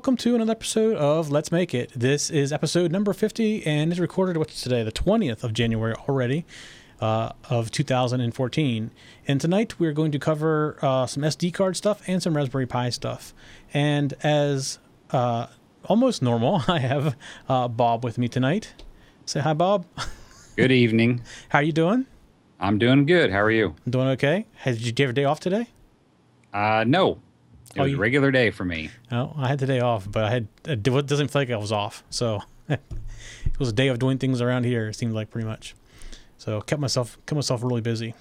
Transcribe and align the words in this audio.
Welcome 0.00 0.16
to 0.16 0.34
another 0.34 0.52
episode 0.52 0.96
of 0.96 1.30
Let's 1.30 1.52
Make 1.52 1.74
It. 1.74 1.92
This 1.94 2.30
is 2.30 2.54
episode 2.54 2.90
number 2.90 3.12
50 3.12 3.66
and 3.66 3.92
is 3.92 4.00
recorded 4.00 4.38
what's 4.38 4.62
today, 4.62 4.82
the 4.82 4.90
20th 4.90 5.44
of 5.44 5.52
January 5.52 5.92
already 6.08 6.46
uh, 7.02 7.32
of 7.50 7.70
2014. 7.70 8.90
And 9.28 9.40
tonight 9.42 9.78
we're 9.78 9.92
going 9.92 10.10
to 10.12 10.18
cover 10.18 10.78
uh, 10.80 11.04
some 11.04 11.22
SD 11.22 11.52
card 11.52 11.76
stuff 11.76 12.00
and 12.06 12.22
some 12.22 12.34
Raspberry 12.34 12.64
Pi 12.64 12.88
stuff. 12.88 13.34
And 13.74 14.14
as 14.22 14.78
uh, 15.10 15.48
almost 15.84 16.22
normal, 16.22 16.62
I 16.66 16.78
have 16.78 17.14
uh, 17.46 17.68
Bob 17.68 18.02
with 18.02 18.16
me 18.16 18.26
tonight. 18.26 18.72
Say 19.26 19.40
hi, 19.40 19.52
Bob. 19.52 19.84
Good 20.56 20.72
evening. 20.72 21.20
How 21.50 21.58
are 21.58 21.62
you 21.62 21.72
doing? 21.72 22.06
I'm 22.58 22.78
doing 22.78 23.04
good. 23.04 23.30
How 23.30 23.42
are 23.42 23.50
you? 23.50 23.74
I'm 23.84 23.92
doing 23.92 24.08
okay. 24.08 24.46
Did 24.64 24.98
you 24.98 25.04
have 25.04 25.10
a 25.10 25.12
day 25.12 25.24
off 25.24 25.40
today? 25.40 25.68
Uh, 26.54 26.84
no. 26.86 27.20
It 27.74 27.80
Oh, 27.80 27.84
was 27.84 27.92
a 27.94 27.96
regular 27.96 28.30
day 28.30 28.50
for 28.50 28.64
me. 28.64 28.90
No, 29.10 29.32
I 29.36 29.46
had 29.48 29.58
the 29.60 29.66
day 29.66 29.80
off, 29.80 30.10
but 30.10 30.24
I 30.24 30.30
had 30.30 30.48
it 30.66 30.82
doesn't 30.82 31.28
feel 31.28 31.42
like 31.42 31.50
I 31.50 31.56
was 31.56 31.72
off. 31.72 32.02
So 32.10 32.40
it 32.68 32.80
was 33.58 33.68
a 33.68 33.72
day 33.72 33.88
of 33.88 33.98
doing 33.98 34.18
things 34.18 34.40
around 34.40 34.64
here. 34.64 34.88
It 34.88 34.94
seemed 34.94 35.12
like 35.12 35.30
pretty 35.30 35.46
much. 35.46 35.74
So 36.38 36.60
kept 36.60 36.80
myself 36.80 37.16
kept 37.26 37.36
myself 37.36 37.62
really 37.62 37.80
busy. 37.80 38.14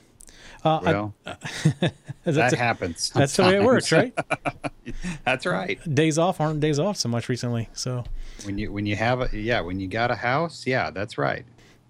Uh, 0.63 0.79
Well, 0.83 1.13
that's, 1.23 2.35
that 2.35 2.53
happens. 2.53 3.11
that's 3.11 3.35
the 3.37 3.43
way 3.43 3.55
it 3.55 3.63
works, 3.63 3.91
right? 3.93 4.13
That's 5.23 5.45
right. 5.45 5.79
days 5.95 6.17
off 6.17 6.41
aren't 6.41 6.59
days 6.59 6.79
off 6.79 6.97
so 6.97 7.07
much 7.09 7.29
recently. 7.29 7.69
So 7.73 8.03
When 8.43 8.57
you 8.57 8.71
when 8.71 8.85
you 8.85 8.95
have 8.95 9.21
a 9.21 9.29
yeah 9.37 9.61
when 9.61 9.79
you 9.79 9.87
got 9.87 10.09
a 10.11 10.15
house 10.15 10.65
yeah 10.67 10.89
that's 10.89 11.17
right. 11.17 11.45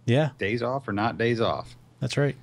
yeah, 0.06 0.30
Days 0.38 0.62
off 0.62 0.88
or 0.88 0.92
not 0.94 1.18
days 1.18 1.40
off. 1.42 1.76
that's 2.00 2.18
right. 2.18 2.36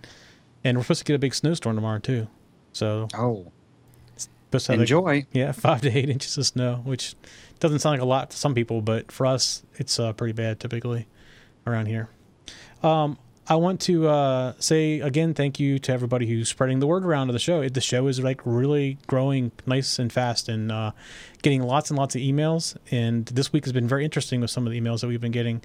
And 0.64 0.76
we're 0.76 0.82
supposed 0.82 1.00
to 1.00 1.04
get 1.04 1.14
a 1.14 1.18
big 1.18 1.34
snowstorm 1.34 1.76
tomorrow 1.76 1.98
too. 2.00 2.26
So 2.72 3.06
Oh, 3.14 3.52
supposed 4.46 4.66
to 4.66 4.72
have 4.72 4.78
like- 4.80 4.88
enjoy. 4.88 5.26
yeah, 5.32 5.52
five 5.66 5.80
to 5.82 5.96
eight 5.96 6.08
inches 6.10 6.36
of 6.38 6.46
snow, 6.46 6.80
which 6.84 7.14
doesn't 7.60 7.78
sound 7.80 7.94
like 7.94 8.02
a 8.02 8.06
lot 8.06 8.30
to 8.30 8.36
some 8.36 8.54
people, 8.54 8.80
but 8.82 9.10
for 9.10 9.26
us, 9.26 9.62
it's 9.76 9.98
uh, 9.98 10.12
pretty 10.12 10.32
bad 10.32 10.60
typically 10.60 11.06
around 11.66 11.86
here. 11.86 12.08
Um, 12.82 13.18
I 13.48 13.54
want 13.54 13.80
to 13.82 14.08
uh, 14.08 14.54
say 14.58 15.00
again, 15.00 15.32
thank 15.32 15.60
you 15.60 15.78
to 15.78 15.92
everybody 15.92 16.26
who's 16.26 16.48
spreading 16.48 16.80
the 16.80 16.86
word 16.86 17.04
around 17.04 17.28
of 17.28 17.32
the 17.32 17.38
show. 17.38 17.60
It, 17.60 17.74
the 17.74 17.80
show 17.80 18.08
is 18.08 18.18
like 18.18 18.40
really 18.44 18.98
growing 19.06 19.52
nice 19.66 19.98
and 20.00 20.12
fast, 20.12 20.48
and 20.48 20.72
uh, 20.72 20.90
getting 21.42 21.62
lots 21.62 21.90
and 21.90 21.98
lots 21.98 22.16
of 22.16 22.22
emails. 22.22 22.76
And 22.90 23.26
this 23.26 23.52
week 23.52 23.64
has 23.64 23.72
been 23.72 23.86
very 23.86 24.04
interesting 24.04 24.40
with 24.40 24.50
some 24.50 24.66
of 24.66 24.72
the 24.72 24.80
emails 24.80 25.00
that 25.00 25.06
we've 25.06 25.20
been 25.20 25.30
getting, 25.32 25.62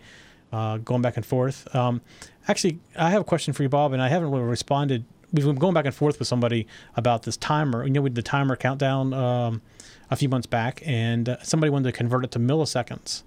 uh, 0.54 0.78
going 0.78 1.02
back 1.02 1.18
and 1.18 1.26
forth. 1.26 1.74
Um, 1.76 2.02
actually, 2.48 2.80
I 2.96 3.10
have 3.10 3.22
a 3.22 3.26
question 3.26 3.52
for 3.52 3.64
you, 3.64 3.70
Bob, 3.70 3.94
and 3.94 4.02
I 4.02 4.10
haven't 4.10 4.30
really 4.30 4.44
responded. 4.44 5.04
We've 5.34 5.46
been 5.46 5.56
going 5.56 5.74
back 5.74 5.86
and 5.86 5.96
forth 5.96 6.20
with 6.20 6.28
somebody 6.28 6.68
about 6.96 7.24
this 7.24 7.38
timer. 7.38 7.86
You 7.86 7.92
know, 7.92 8.02
with 8.02 8.16
the 8.16 8.22
timer 8.22 8.56
countdown 8.56 9.14
um, 9.14 9.62
a 10.10 10.16
few 10.16 10.28
months 10.30 10.48
back, 10.48 10.82
and 10.86 11.30
uh, 11.30 11.42
somebody 11.44 11.70
wanted 11.70 11.86
to 11.92 11.98
convert 11.98 12.26
it 12.26 12.32
to 12.32 12.40
milliseconds. 12.40 13.24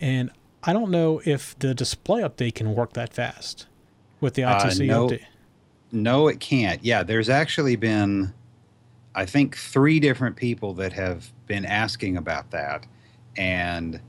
And 0.00 0.30
I 0.62 0.72
don't 0.72 0.90
know 0.90 1.20
if 1.24 1.58
the 1.58 1.74
display 1.74 2.22
update 2.22 2.54
can 2.56 2.74
work 2.74 2.92
that 2.94 3.12
fast 3.14 3.66
with 4.20 4.34
the 4.34 4.44
Uh, 4.44 4.70
no. 4.78 5.08
update. 5.08 5.22
No, 5.90 6.28
it 6.28 6.38
can't. 6.40 6.84
Yeah, 6.84 7.02
there's 7.02 7.30
actually 7.30 7.76
been, 7.76 8.34
I 9.14 9.24
think, 9.24 9.56
three 9.56 10.00
different 10.00 10.36
people 10.36 10.74
that 10.74 10.92
have 10.92 11.32
been 11.46 11.64
asking 11.64 12.18
about 12.18 12.50
that, 12.50 12.86
and 13.38 14.00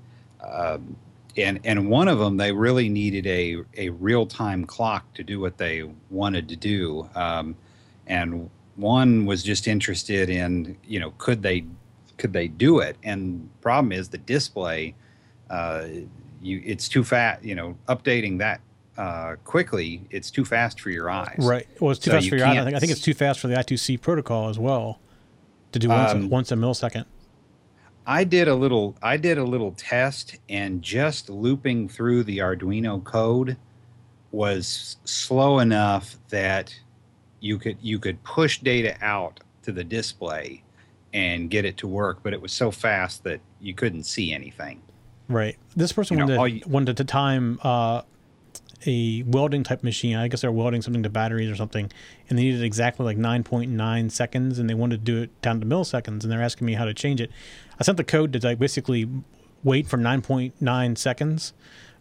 um, 0.46 0.98
and 1.38 1.60
and 1.64 1.90
one 1.90 2.08
of 2.08 2.20
them 2.20 2.38
they 2.38 2.52
really 2.52 2.90
needed 2.90 3.26
a 3.28 3.58
a 3.78 3.90
real 3.90 4.26
time 4.26 4.66
clock 4.66 5.14
to 5.14 5.24
do 5.24 5.40
what 5.40 5.58
they 5.58 5.90
wanted 6.10 6.50
to 6.50 6.56
do, 6.56 7.10
um, 7.16 7.56
and 8.08 8.50
one 8.76 9.26
was 9.26 9.44
just 9.44 9.68
interested 9.68 10.30
in 10.30 10.78
you 10.86 11.00
know 11.00 11.12
could 11.18 11.42
they 11.42 11.66
could 12.18 12.34
they 12.34 12.48
do 12.48 12.80
it, 12.80 12.98
and 13.04 13.50
problem 13.62 13.92
is 13.92 14.10
the 14.10 14.18
display, 14.18 14.96
uh, 15.50 15.86
you 16.42 16.62
it's 16.66 16.90
too 16.90 17.04
fast. 17.04 17.44
You 17.44 17.56
know, 17.56 17.78
updating 17.88 18.38
that. 18.40 18.62
Uh, 18.98 19.38
quickly, 19.46 20.02
it's 20.10 20.30
too 20.30 20.44
fast 20.44 20.82
for 20.82 20.90
your 20.90 21.10
eyes. 21.10 21.38
Right. 21.40 21.66
Well, 21.80 21.92
it's 21.92 22.02
too 22.02 22.12
So 22.12 22.18
fast 22.18 22.26
you 22.26 22.32
for 22.32 22.36
your 22.36 22.48
eyes. 22.48 22.58
I 22.58 22.64
think, 22.66 22.76
I 22.76 22.80
think 22.82 22.92
it's 22.92 23.00
too 23.00 23.14
fast 23.14 23.40
for 23.40 23.48
the 23.48 23.56
I2C 23.56 24.02
protocol 24.02 24.50
as 24.50 24.60
well 24.60 25.00
to 25.72 25.80
do 25.80 25.88
once, 25.88 26.12
a, 26.12 26.16
Um, 26.16 26.30
once 26.30 26.52
a 26.52 26.56
millisecond. 26.56 27.06
I 28.10 28.24
did 28.24 28.48
a 28.48 28.56
little 28.56 28.96
I 29.04 29.18
did 29.18 29.38
a 29.38 29.44
little 29.44 29.72
test 29.74 30.40
and 30.50 30.82
just 30.82 31.30
looping 31.30 31.88
through 31.88 32.24
the 32.24 32.40
Arduino 32.40 33.04
code 33.04 33.56
was 34.32 34.98
slow 35.06 35.60
enough 35.60 36.18
that 36.30 36.76
you 37.40 37.60
could 37.60 37.78
you 37.82 38.00
could 38.00 38.22
push 38.24 38.58
data 38.58 38.98
out 39.02 39.42
to 39.62 39.72
the 39.72 39.84
display 39.84 40.64
and 41.14 41.52
get 41.52 41.66
it 41.66 41.78
to 41.78 41.88
work, 41.88 42.20
but 42.24 42.34
it 42.34 42.42
was 42.42 42.52
so 42.52 42.72
fast 42.72 43.24
that 43.26 43.42
you 43.62 43.76
couldn't 43.76 44.04
see 44.06 44.34
anything. 44.34 44.82
Right. 45.28 45.58
This 45.76 45.92
person 45.92 46.18
you 46.18 46.26
know, 46.26 46.38
wanted, 46.38 46.66
you- 46.66 46.72
wanted 46.72 46.98
to 46.98 47.04
time 47.04 47.60
uh, 47.62 48.02
a 48.86 49.24
welding 49.24 49.64
type 49.64 49.84
machine. 49.84 50.16
I 50.16 50.28
guess 50.28 50.42
they're 50.42 50.52
welding 50.52 50.82
something 50.82 51.04
to 51.04 51.10
batteries 51.10 51.50
or 51.50 51.56
something, 51.56 51.92
and 52.30 52.38
they 52.38 52.44
needed 52.44 52.64
exactly 52.64 53.06
like 53.06 53.18
9.9 53.18 54.12
seconds, 54.12 54.60
and 54.60 54.70
they 54.70 54.74
wanted 54.74 55.06
to 55.06 55.12
do 55.12 55.22
it 55.24 55.42
down 55.42 55.60
to 55.60 55.66
milliseconds, 55.66 56.24
and 56.24 56.32
they're 56.32 56.42
asking 56.42 56.66
me 56.66 56.74
how 56.74 56.86
to 56.86 56.94
change 56.94 57.22
it. 57.22 57.32
I 57.80 57.84
sent 57.84 57.98
the 57.98 58.04
code 58.04 58.34
to 58.34 58.40
like 58.46 58.60
basically 58.60 59.10
wait 59.64 59.88
for 59.88 59.98
9.9 59.98 60.98
seconds, 60.98 61.54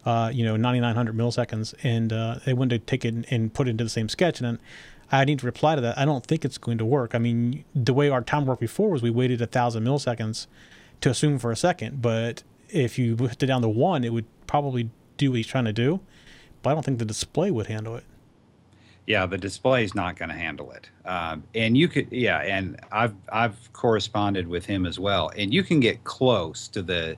uh, 0.05 0.31
you 0.33 0.45
know, 0.45 0.55
9900 0.55 1.15
milliseconds, 1.15 1.73
and 1.83 2.13
uh, 2.13 2.39
they 2.45 2.53
wanted 2.53 2.79
to 2.79 2.85
take 2.85 3.05
it 3.05 3.25
and, 3.29 3.53
put 3.53 3.67
it 3.67 3.71
into 3.71 3.83
the 3.83 3.89
same 3.89 4.09
sketch, 4.09 4.39
and 4.39 4.47
then 4.47 4.59
I 5.11 5.25
need 5.25 5.39
to 5.39 5.45
reply 5.45 5.75
to 5.75 5.81
that. 5.81 5.97
I 5.97 6.05
don't 6.05 6.25
think 6.25 6.45
it's 6.45 6.57
going 6.57 6.77
to 6.77 6.85
work. 6.85 7.15
I 7.15 7.17
mean, 7.17 7.65
the 7.73 7.93
way 7.93 8.09
our 8.09 8.21
time 8.21 8.45
worked 8.45 8.61
before 8.61 8.89
was 8.89 9.01
we 9.01 9.09
waited 9.09 9.41
a 9.41 9.47
thousand 9.47 9.83
milliseconds 9.83 10.47
to 11.01 11.09
assume 11.09 11.39
for 11.39 11.51
a 11.51 11.55
second, 11.55 12.01
but 12.01 12.43
if 12.69 12.99
you 12.99 13.15
put 13.15 13.41
it 13.41 13.45
down 13.47 13.61
to 13.63 13.69
one, 13.69 14.03
it 14.03 14.13
would 14.13 14.25
probably 14.47 14.89
do 15.17 15.31
what 15.31 15.37
he's 15.37 15.47
trying 15.47 15.65
to 15.65 15.73
do. 15.73 15.99
But 16.61 16.71
I 16.71 16.73
don't 16.73 16.83
think 16.83 16.99
the 16.99 17.05
display 17.05 17.51
would 17.51 17.67
handle 17.67 17.95
it. 17.95 18.03
Yeah, 19.05 19.25
the 19.25 19.37
display 19.37 19.83
is 19.83 19.95
not 19.95 20.17
going 20.17 20.29
to 20.29 20.35
handle 20.35 20.71
it. 20.71 20.89
Um, 21.03 21.43
and 21.55 21.75
you 21.75 21.87
could, 21.87 22.11
yeah, 22.11 22.39
and 22.39 22.79
I've 22.91 23.15
I've 23.31 23.73
corresponded 23.73 24.47
with 24.47 24.65
him 24.65 24.85
as 24.85 24.99
well, 24.99 25.31
and 25.35 25.53
you 25.53 25.63
can 25.63 25.79
get 25.79 26.03
close 26.03 26.67
to 26.69 26.81
the 26.81 27.17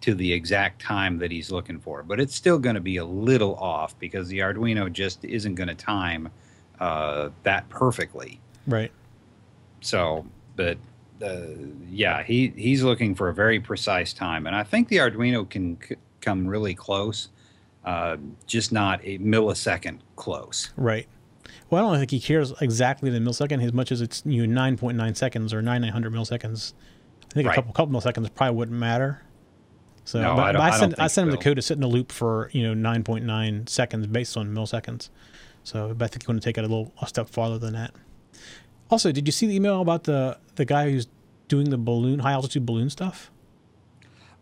to 0.00 0.14
the 0.14 0.32
exact 0.32 0.80
time 0.80 1.18
that 1.18 1.30
he's 1.30 1.50
looking 1.50 1.78
for, 1.80 2.02
but 2.02 2.20
it's 2.20 2.34
still 2.34 2.58
going 2.58 2.74
to 2.74 2.80
be 2.80 2.98
a 2.98 3.04
little 3.04 3.54
off 3.56 3.98
because 3.98 4.28
the 4.28 4.38
Arduino 4.38 4.92
just 4.92 5.24
isn't 5.24 5.54
going 5.54 5.68
to 5.68 5.74
time 5.74 6.28
uh, 6.80 7.30
that 7.42 7.68
perfectly. 7.68 8.40
Right. 8.66 8.92
So, 9.80 10.26
but 10.54 10.78
uh, 11.22 11.48
yeah, 11.90 12.22
he 12.22 12.52
he's 12.56 12.82
looking 12.82 13.14
for 13.14 13.28
a 13.28 13.34
very 13.34 13.60
precise 13.60 14.12
time, 14.12 14.46
and 14.46 14.54
I 14.54 14.62
think 14.62 14.88
the 14.88 14.96
Arduino 14.96 15.48
can 15.48 15.78
c- 15.86 15.96
come 16.20 16.46
really 16.46 16.74
close, 16.74 17.28
uh, 17.86 18.16
just 18.46 18.72
not 18.72 19.00
a 19.04 19.18
millisecond 19.18 20.00
close. 20.16 20.70
Right. 20.76 21.06
Well, 21.70 21.86
I 21.86 21.90
don't 21.92 21.98
think 22.00 22.10
he 22.10 22.20
cares 22.20 22.52
exactly 22.60 23.10
the 23.10 23.18
millisecond 23.18 23.64
as 23.64 23.72
much 23.72 23.90
as 23.92 24.00
it's 24.00 24.22
you 24.26 24.46
know, 24.46 24.60
9.9 24.60 25.16
seconds 25.16 25.54
or 25.54 25.62
9900 25.62 26.12
milliseconds. 26.12 26.74
I 27.30 27.34
think 27.34 27.46
Right. 27.48 27.52
a 27.52 27.56
couple 27.56 27.72
couple 27.72 27.98
milliseconds 27.98 28.32
probably 28.34 28.56
wouldn't 28.56 28.78
matter. 28.78 29.22
So, 30.04 30.20
No, 30.20 30.36
but, 30.36 30.54
I 30.56 30.58
but 30.58 30.60
I 30.60 30.68
I 30.68 30.70
sent 30.78 30.92
I 30.94 30.96
think 30.96 31.10
sent 31.10 31.28
him 31.28 31.30
the 31.32 31.38
code 31.42 31.56
to 31.56 31.62
sit 31.62 31.76
in 31.76 31.82
a 31.82 31.88
loop 31.88 32.12
for 32.12 32.50
you 32.52 32.62
know 32.62 32.74
9.9 32.74 33.68
seconds 33.68 34.06
based 34.06 34.36
on 34.36 34.54
milliseconds. 34.54 35.10
So, 35.64 35.92
but 35.94 36.04
I 36.04 36.08
think 36.08 36.22
you 36.24 36.28
want 36.32 36.42
to 36.42 36.48
take 36.48 36.58
it 36.58 36.60
a 36.60 36.68
little 36.68 36.92
a 37.00 37.06
step 37.08 37.28
farther 37.28 37.58
than 37.58 37.72
that. 37.74 37.92
Also, 38.90 39.10
did 39.10 39.26
you 39.26 39.32
see 39.32 39.46
the 39.46 39.56
email 39.56 39.80
about 39.80 40.04
the 40.04 40.38
the 40.54 40.64
guy 40.64 40.90
who's 40.90 41.08
doing 41.48 41.70
the 41.70 41.78
balloon 41.78 42.20
high 42.20 42.32
altitude 42.32 42.64
balloon 42.66 42.90
stuff? 42.90 43.30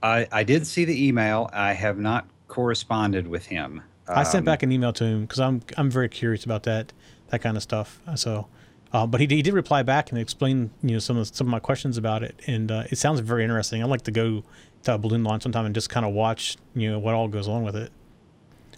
I, 0.02 0.28
I 0.30 0.44
did 0.44 0.66
see 0.66 0.84
the 0.84 1.06
email. 1.08 1.48
I 1.52 1.72
have 1.72 1.98
not 1.98 2.26
corresponded 2.58 3.26
with 3.26 3.46
him. 3.46 3.82
I 4.06 4.22
sent 4.22 4.42
Um, 4.42 4.44
back 4.44 4.62
an 4.62 4.70
email 4.70 4.92
to 4.92 5.04
him 5.04 5.22
because 5.22 5.40
I'm 5.40 5.62
I'm 5.76 5.90
very 5.90 6.08
curious 6.08 6.44
about 6.44 6.62
that 6.64 6.92
that 7.30 7.40
kind 7.42 7.56
of 7.56 7.62
stuff. 7.62 8.00
So, 8.16 8.46
uh, 8.92 9.06
but 9.06 9.20
he, 9.20 9.26
he 9.26 9.42
did 9.42 9.54
reply 9.54 9.82
back 9.82 10.10
and 10.12 10.20
explain 10.20 10.70
you 10.82 10.92
know 10.92 10.98
some 11.00 11.16
of 11.16 11.26
some 11.34 11.46
of 11.48 11.50
my 11.50 11.58
questions 11.58 11.96
about 11.98 12.22
it, 12.22 12.38
and 12.46 12.70
uh, 12.70 12.84
it 12.90 12.96
sounds 12.98 13.18
very 13.20 13.42
interesting. 13.42 13.82
I'd 13.82 13.88
like 13.90 14.02
to 14.02 14.12
go 14.12 14.44
to 14.84 14.94
a 14.94 14.98
balloon 14.98 15.24
launch 15.24 15.42
sometime 15.42 15.64
and 15.66 15.74
just 15.74 15.88
kind 15.90 16.06
of 16.06 16.12
watch 16.12 16.56
you 16.76 16.90
know 16.92 16.98
what 16.98 17.14
all 17.14 17.26
goes 17.28 17.48
on 17.48 17.64
with 17.64 17.74
it. 17.74 17.90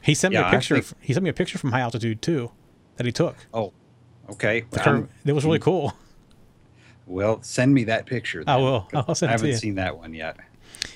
He 0.03 0.15
sent 0.15 0.33
me 0.33 0.39
Yeah, 0.39 0.47
a 0.47 0.49
I 0.49 0.51
picture. 0.53 0.81
think- 0.81 1.03
he 1.03 1.13
sent 1.13 1.25
me 1.25 1.31
a 1.31 1.35
picture 1.35 1.59
from 1.59 1.73
high 1.73 1.81
altitude 1.81 2.23
too 2.23 2.53
that 2.97 3.05
he 3.05 3.13
took. 3.13 3.37
Oh, 3.53 3.73
okay. 4.31 4.63
Um, 4.63 4.69
curve- 4.79 5.09
it 5.27 5.33
was 5.33 5.45
really 5.45 5.59
cool. 5.59 5.93
well, 7.07 7.43
send 7.43 7.75
me 7.75 7.85
that 7.85 8.07
picture. 8.07 8.43
I 8.47 8.55
then, 8.57 8.65
will. 8.65 8.81
'cause 8.93 9.05
I'll 9.09 9.15
send 9.17 9.31
I 9.31 9.33
haven't 9.33 9.55
seen 9.59 9.75
that 9.75 9.99
one 9.99 10.15
yet. 10.15 10.37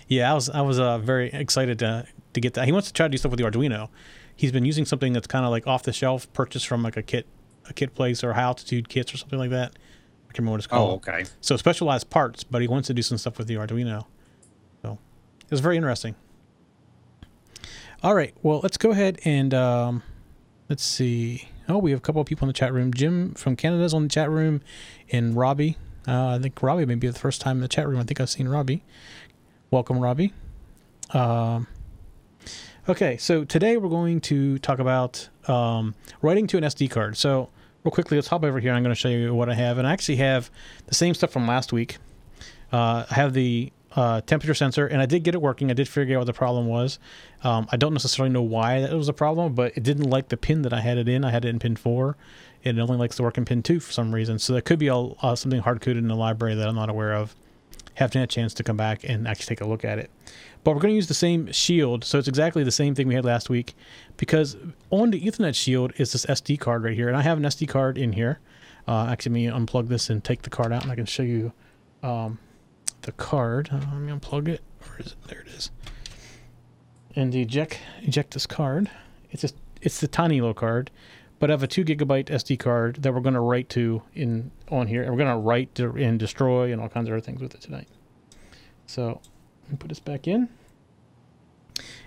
Yeah, 0.09 0.31
I 0.31 0.35
was 0.35 0.49
I 0.49 0.61
was 0.61 0.79
uh, 0.79 0.99
very 0.99 1.31
excited 1.33 1.79
to 1.81 2.07
to 2.33 2.41
get 2.41 2.55
that. 2.55 2.67
He 2.67 2.73
wants 2.73 2.89
to 2.89 2.95
try 2.95 3.07
to 3.07 3.11
do 3.11 3.19
stuff 3.19 3.31
with 3.31 3.41
the 3.41 3.45
Arduino. 3.45 3.89
He's 4.35 4.53
been 4.53 4.65
using 4.65 4.85
something 4.85 5.13
that's 5.13 5.27
kind 5.27 5.45
of 5.45 5.51
like 5.51 5.67
off 5.67 5.83
the 5.83 5.93
shelf, 5.93 6.33
purchased 6.33 6.67
from 6.67 6.83
like 6.83 6.97
a 6.97 7.03
kit 7.03 7.27
a 7.69 7.73
kit 7.73 7.95
place 7.95 8.25
or 8.25 8.33
high 8.33 8.43
altitude 8.43 8.89
kits 8.89 9.15
or 9.15 9.17
something 9.17 9.39
like 9.39 9.51
that. 9.51 9.73
I 9.73 10.33
can't 10.33 10.41
remember 10.41 10.53
what 10.53 10.61
it's 10.61 10.67
called. 10.67 10.91
Oh, 10.91 11.13
okay. 11.13 11.25
So 11.41 11.57
specialized 11.57 12.11
parts, 12.11 12.45
but 12.45 12.63
he 12.63 12.69
wants 12.69 12.87
to 12.89 12.95
do 12.95 13.03
some 13.03 13.19
stuff 13.19 13.39
with 13.39 13.47
the 13.47 13.55
Arduino. 13.55 14.07
So 14.83 14.99
it 15.43 15.51
was 15.51 15.61
very 15.61 15.77
interesting. 15.77 16.15
All 18.03 18.15
right, 18.15 18.35
well, 18.43 18.61
let's 18.63 18.79
go 18.79 18.91
ahead 18.91 19.19
and 19.25 19.53
um, 19.53 20.03
let's 20.69 20.83
see. 20.83 21.49
Oh, 21.69 21.79
we 21.79 21.91
have 21.91 21.99
a 21.99 22.03
couple 22.03 22.21
of 22.21 22.27
people 22.27 22.47
in 22.47 22.49
the 22.49 22.55
chat 22.55 22.73
room. 22.73 22.95
Jim 22.95 23.35
from 23.35 23.57
Canada 23.57 23.85
is 23.85 23.93
on 23.93 24.05
the 24.05 24.09
chat 24.09 24.31
room, 24.31 24.63
and 25.11 25.37
Robbie. 25.37 25.77
Uh, 26.09 26.29
I 26.29 26.39
think 26.39 26.63
Robbie 26.63 26.87
may 26.87 26.95
be 26.95 27.09
the 27.09 27.19
first 27.19 27.43
time 27.43 27.59
in 27.59 27.61
the 27.61 27.69
chat 27.69 27.87
room. 27.87 28.01
I 28.01 28.05
think 28.05 28.21
I've 28.21 28.31
seen 28.31 28.49
Robbie. 28.49 28.83
Welcome, 29.71 29.99
Robbie. 29.99 30.33
Um, 31.11 31.67
okay, 32.91 33.17
so 33.19 33.45
today 33.45 33.77
we're 33.77 33.89
going 33.89 34.21
to 34.21 34.59
talk 34.59 34.81
about 34.81 35.29
um, 35.47 35.95
writing 36.23 36.49
to 36.49 36.57
an 36.59 36.65
SD 36.65 36.91
card. 36.91 37.17
So, 37.17 37.49
real 37.85 37.93
quickly, 37.93 38.17
let's 38.17 38.27
hop 38.27 38.43
over 38.43 38.59
here. 38.59 38.73
I'm 38.73 38.83
going 38.83 38.95
to 38.95 39.01
show 39.01 39.09
you 39.09 39.33
what 39.33 39.49
I 39.49 39.55
have, 39.55 39.79
and 39.79 39.87
I 39.87 39.93
actually 39.93 40.17
have 40.17 40.51
the 40.87 40.95
same 40.95 41.15
stuff 41.15 41.31
from 41.31 41.47
last 41.47 41.73
week. 41.73 41.99
Uh, 42.73 43.05
I 43.09 43.15
have 43.15 43.33
the 43.33 43.73
uh, 43.95 44.23
temperature 44.23 44.55
sensor, 44.55 44.89
and 44.89 45.01
I 45.01 45.07
did 45.07 45.23
get 45.23 45.37
it 45.37 45.41
working. 45.41 45.71
I 45.71 45.75
did 45.75 45.89
figure 45.89 46.17
out 46.17 46.21
what 46.21 46.27
the 46.27 46.33
problem 46.33 46.67
was. 46.67 46.99
Um, 47.45 47.69
I 47.71 47.77
don't 47.77 47.93
necessarily 47.93 48.33
know 48.33 48.43
why 48.43 48.81
that 48.81 48.93
was 48.93 49.09
a 49.09 49.13
problem, 49.13 49.55
but 49.55 49.77
it 49.77 49.85
didn't 49.85 50.11
like 50.11 50.29
the 50.29 50.37
pin 50.37 50.63
that 50.63 50.73
I 50.73 50.81
had 50.81 50.99
it 50.99 51.09
in. 51.09 51.25
I 51.25 51.31
had 51.31 51.45
it 51.45 51.49
in 51.49 51.61
pin 51.61 51.77
four. 51.77 52.17
and 52.65 52.77
It 52.77 52.81
only 52.81 52.97
likes 52.97 53.15
to 53.17 53.23
work 53.23 53.39
in 53.39 53.45
pin 53.45 53.63
two 53.63 53.79
for 53.79 53.93
some 53.93 54.13
reason. 54.13 54.41
So 54.41 54.53
that 54.55 54.63
could 54.63 54.81
be 54.81 54.89
a, 54.89 54.97
uh, 54.97 55.37
something 55.37 55.61
hard 55.61 55.81
coded 55.81 56.03
in 56.03 56.09
the 56.09 56.17
library 56.17 56.57
that 56.57 56.67
I'm 56.67 56.75
not 56.75 56.91
aware 56.91 57.15
of. 57.15 57.37
Haven't 57.95 58.19
had 58.19 58.25
a 58.25 58.33
chance 58.33 58.53
to 58.55 58.65
come 58.65 58.77
back 58.77 59.05
and 59.05 59.29
actually 59.29 59.55
take 59.55 59.61
a 59.61 59.69
look 59.69 59.85
at 59.85 60.01
it. 60.01 60.11
But 60.63 60.73
we're 60.75 60.81
going 60.81 60.93
to 60.93 60.97
use 60.97 61.09
the 61.09 61.15
same 61.15 61.51
shield, 61.53 62.05
so 62.05 62.19
it's 62.19 62.29
exactly 62.29 62.63
the 62.65 62.71
same 62.71 62.95
thing 62.95 63.09
we 63.09 63.15
had 63.15 63.25
last 63.25 63.49
week. 63.49 63.75
Because 64.17 64.57
on 64.91 65.11
the 65.11 65.21
Ethernet 65.21 65.55
shield 65.55 65.93
is 65.97 66.13
this 66.13 66.27
SD 66.27 66.61
card 66.61 66.85
right 66.85 66.95
here, 66.95 67.09
and 67.09 67.17
I 67.17 67.23
have 67.23 67.39
an 67.39 67.45
SD 67.45 67.67
card 67.69 67.97
in 67.97 68.13
here. 68.13 68.41
Uh, 68.87 69.07
actually, 69.11 69.49
let 69.49 69.55
me 69.55 69.67
unplug 69.67 69.89
this 69.89 70.11
and 70.11 70.23
take 70.23 70.43
the 70.43 70.51
card 70.51 70.73
out, 70.73 70.83
and 70.83 70.93
I 70.93 70.95
can 70.95 71.07
show 71.07 71.23
you 71.23 71.53
um, 72.03 72.39
the 73.03 73.13
card. 73.13 73.71
Uh, 73.73 73.77
let 73.77 73.95
me 73.95 74.13
unplug 74.13 74.49
it. 74.49 74.63
Where 74.81 74.99
is 74.99 75.07
it? 75.13 75.17
There 75.29 75.41
it 75.41 75.49
is. 75.49 75.71
And 77.17 77.35
eject 77.35 77.79
eject 78.03 78.35
this 78.35 78.47
card. 78.47 78.91
It's 79.31 79.43
just 79.43 79.57
it's 79.83 80.01
the 80.01 80.09
tiny 80.09 80.41
little 80.41 80.55
card, 80.55 80.91
but 81.39 81.51
I 81.51 81.55
have 81.55 81.63
a 81.63 81.67
two 81.67 81.85
gigabyte 81.85 82.27
SD 82.27 82.59
card 82.59 82.97
that 83.03 83.13
we're 83.13 83.21
going 83.21 83.35
to 83.35 83.41
write 83.41 83.69
to 83.71 84.03
in 84.15 84.51
on 84.69 84.87
here, 84.87 85.03
and 85.03 85.11
we're 85.11 85.19
going 85.19 85.35
to 85.35 85.41
write 85.41 85.75
to, 85.77 85.91
and 85.97 86.19
destroy 86.19 86.73
and 86.73 86.81
all 86.81 86.89
kinds 86.89 87.09
of 87.09 87.15
other 87.15 87.21
things 87.21 87.41
with 87.41 87.55
it 87.55 87.61
tonight. 87.61 87.89
So 88.87 89.21
me 89.71 89.77
put 89.79 89.89
this 89.89 90.01
back 90.01 90.27
in. 90.27 90.49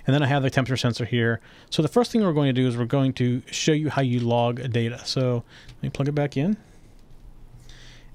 And 0.05 0.13
then 0.13 0.21
I 0.21 0.27
have 0.27 0.43
the 0.43 0.49
temperature 0.49 0.77
sensor 0.77 1.05
here. 1.05 1.39
So 1.69 1.81
the 1.81 1.87
first 1.87 2.11
thing 2.11 2.23
we're 2.23 2.33
going 2.33 2.53
to 2.53 2.61
do 2.61 2.67
is 2.67 2.75
we're 2.75 2.85
going 2.85 3.13
to 3.13 3.41
show 3.49 3.71
you 3.71 3.89
how 3.89 4.01
you 4.01 4.19
log 4.19 4.71
data. 4.71 5.01
So 5.05 5.43
let 5.67 5.83
me 5.83 5.89
plug 5.89 6.07
it 6.09 6.13
back 6.13 6.35
in. 6.35 6.57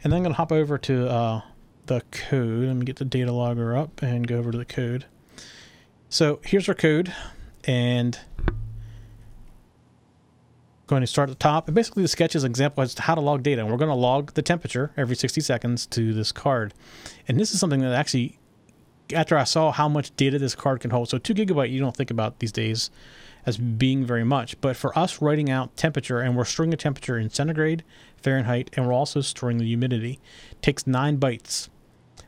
And 0.04 0.12
then 0.12 0.18
I'm 0.18 0.22
going 0.22 0.34
to 0.34 0.36
hop 0.36 0.52
over 0.52 0.78
to 0.78 1.08
uh, 1.08 1.42
the 1.86 2.02
code. 2.10 2.66
Let 2.66 2.76
me 2.76 2.84
get 2.84 2.96
the 2.96 3.04
data 3.04 3.32
logger 3.32 3.76
up 3.76 4.02
and 4.02 4.26
go 4.26 4.36
over 4.36 4.52
to 4.52 4.58
the 4.58 4.64
code. 4.64 5.06
So 6.08 6.40
here's 6.44 6.68
our 6.68 6.74
code. 6.74 7.12
And 7.64 8.18
going 10.88 11.02
to 11.02 11.06
start 11.06 11.30
at 11.30 11.38
the 11.38 11.42
top. 11.42 11.68
And 11.68 11.74
basically 11.74 12.02
the 12.02 12.08
sketch 12.08 12.34
is 12.34 12.44
an 12.44 12.50
example 12.50 12.82
as 12.82 12.94
to 12.94 13.02
how 13.02 13.14
to 13.14 13.20
log 13.20 13.42
data. 13.42 13.60
And 13.60 13.70
we're 13.70 13.76
going 13.76 13.90
to 13.90 13.94
log 13.94 14.34
the 14.34 14.42
temperature 14.42 14.92
every 14.96 15.14
60 15.14 15.40
seconds 15.40 15.86
to 15.86 16.12
this 16.12 16.32
card. 16.32 16.74
And 17.28 17.38
this 17.38 17.52
is 17.52 17.60
something 17.60 17.80
that 17.80 17.92
actually 17.92 18.37
after 19.12 19.36
I 19.36 19.44
saw 19.44 19.72
how 19.72 19.88
much 19.88 20.14
data 20.16 20.38
this 20.38 20.54
card 20.54 20.80
can 20.80 20.90
hold. 20.90 21.08
So 21.08 21.18
two 21.18 21.34
gigabyte, 21.34 21.70
you 21.70 21.80
don't 21.80 21.96
think 21.96 22.10
about 22.10 22.38
these 22.38 22.52
days 22.52 22.90
as 23.46 23.56
being 23.56 24.04
very 24.04 24.24
much, 24.24 24.60
but 24.60 24.76
for 24.76 24.96
us 24.98 25.22
writing 25.22 25.50
out 25.50 25.76
temperature 25.76 26.20
and 26.20 26.36
we're 26.36 26.44
storing 26.44 26.72
a 26.74 26.76
temperature 26.76 27.18
in 27.18 27.30
centigrade, 27.30 27.84
Fahrenheit, 28.16 28.70
and 28.74 28.86
we're 28.86 28.92
also 28.92 29.20
storing 29.20 29.58
the 29.58 29.64
humidity, 29.64 30.20
takes 30.60 30.86
nine 30.86 31.18
bytes. 31.18 31.68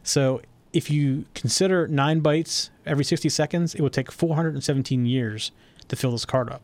So 0.03 0.41
if 0.73 0.91
you 0.91 1.27
consider 1.35 1.89
nine 1.89 2.23
bytes 2.23 2.71
every 2.87 3.05
60 3.05 3.29
seconds, 3.29 3.75
it 3.75 3.83
would 3.83 3.93
take 3.93 4.11
417 4.11 5.05
years 5.05 5.53
to 5.89 5.97
fill 5.97 6.13
this 6.13 6.25
card 6.25 6.51
up. 6.51 6.63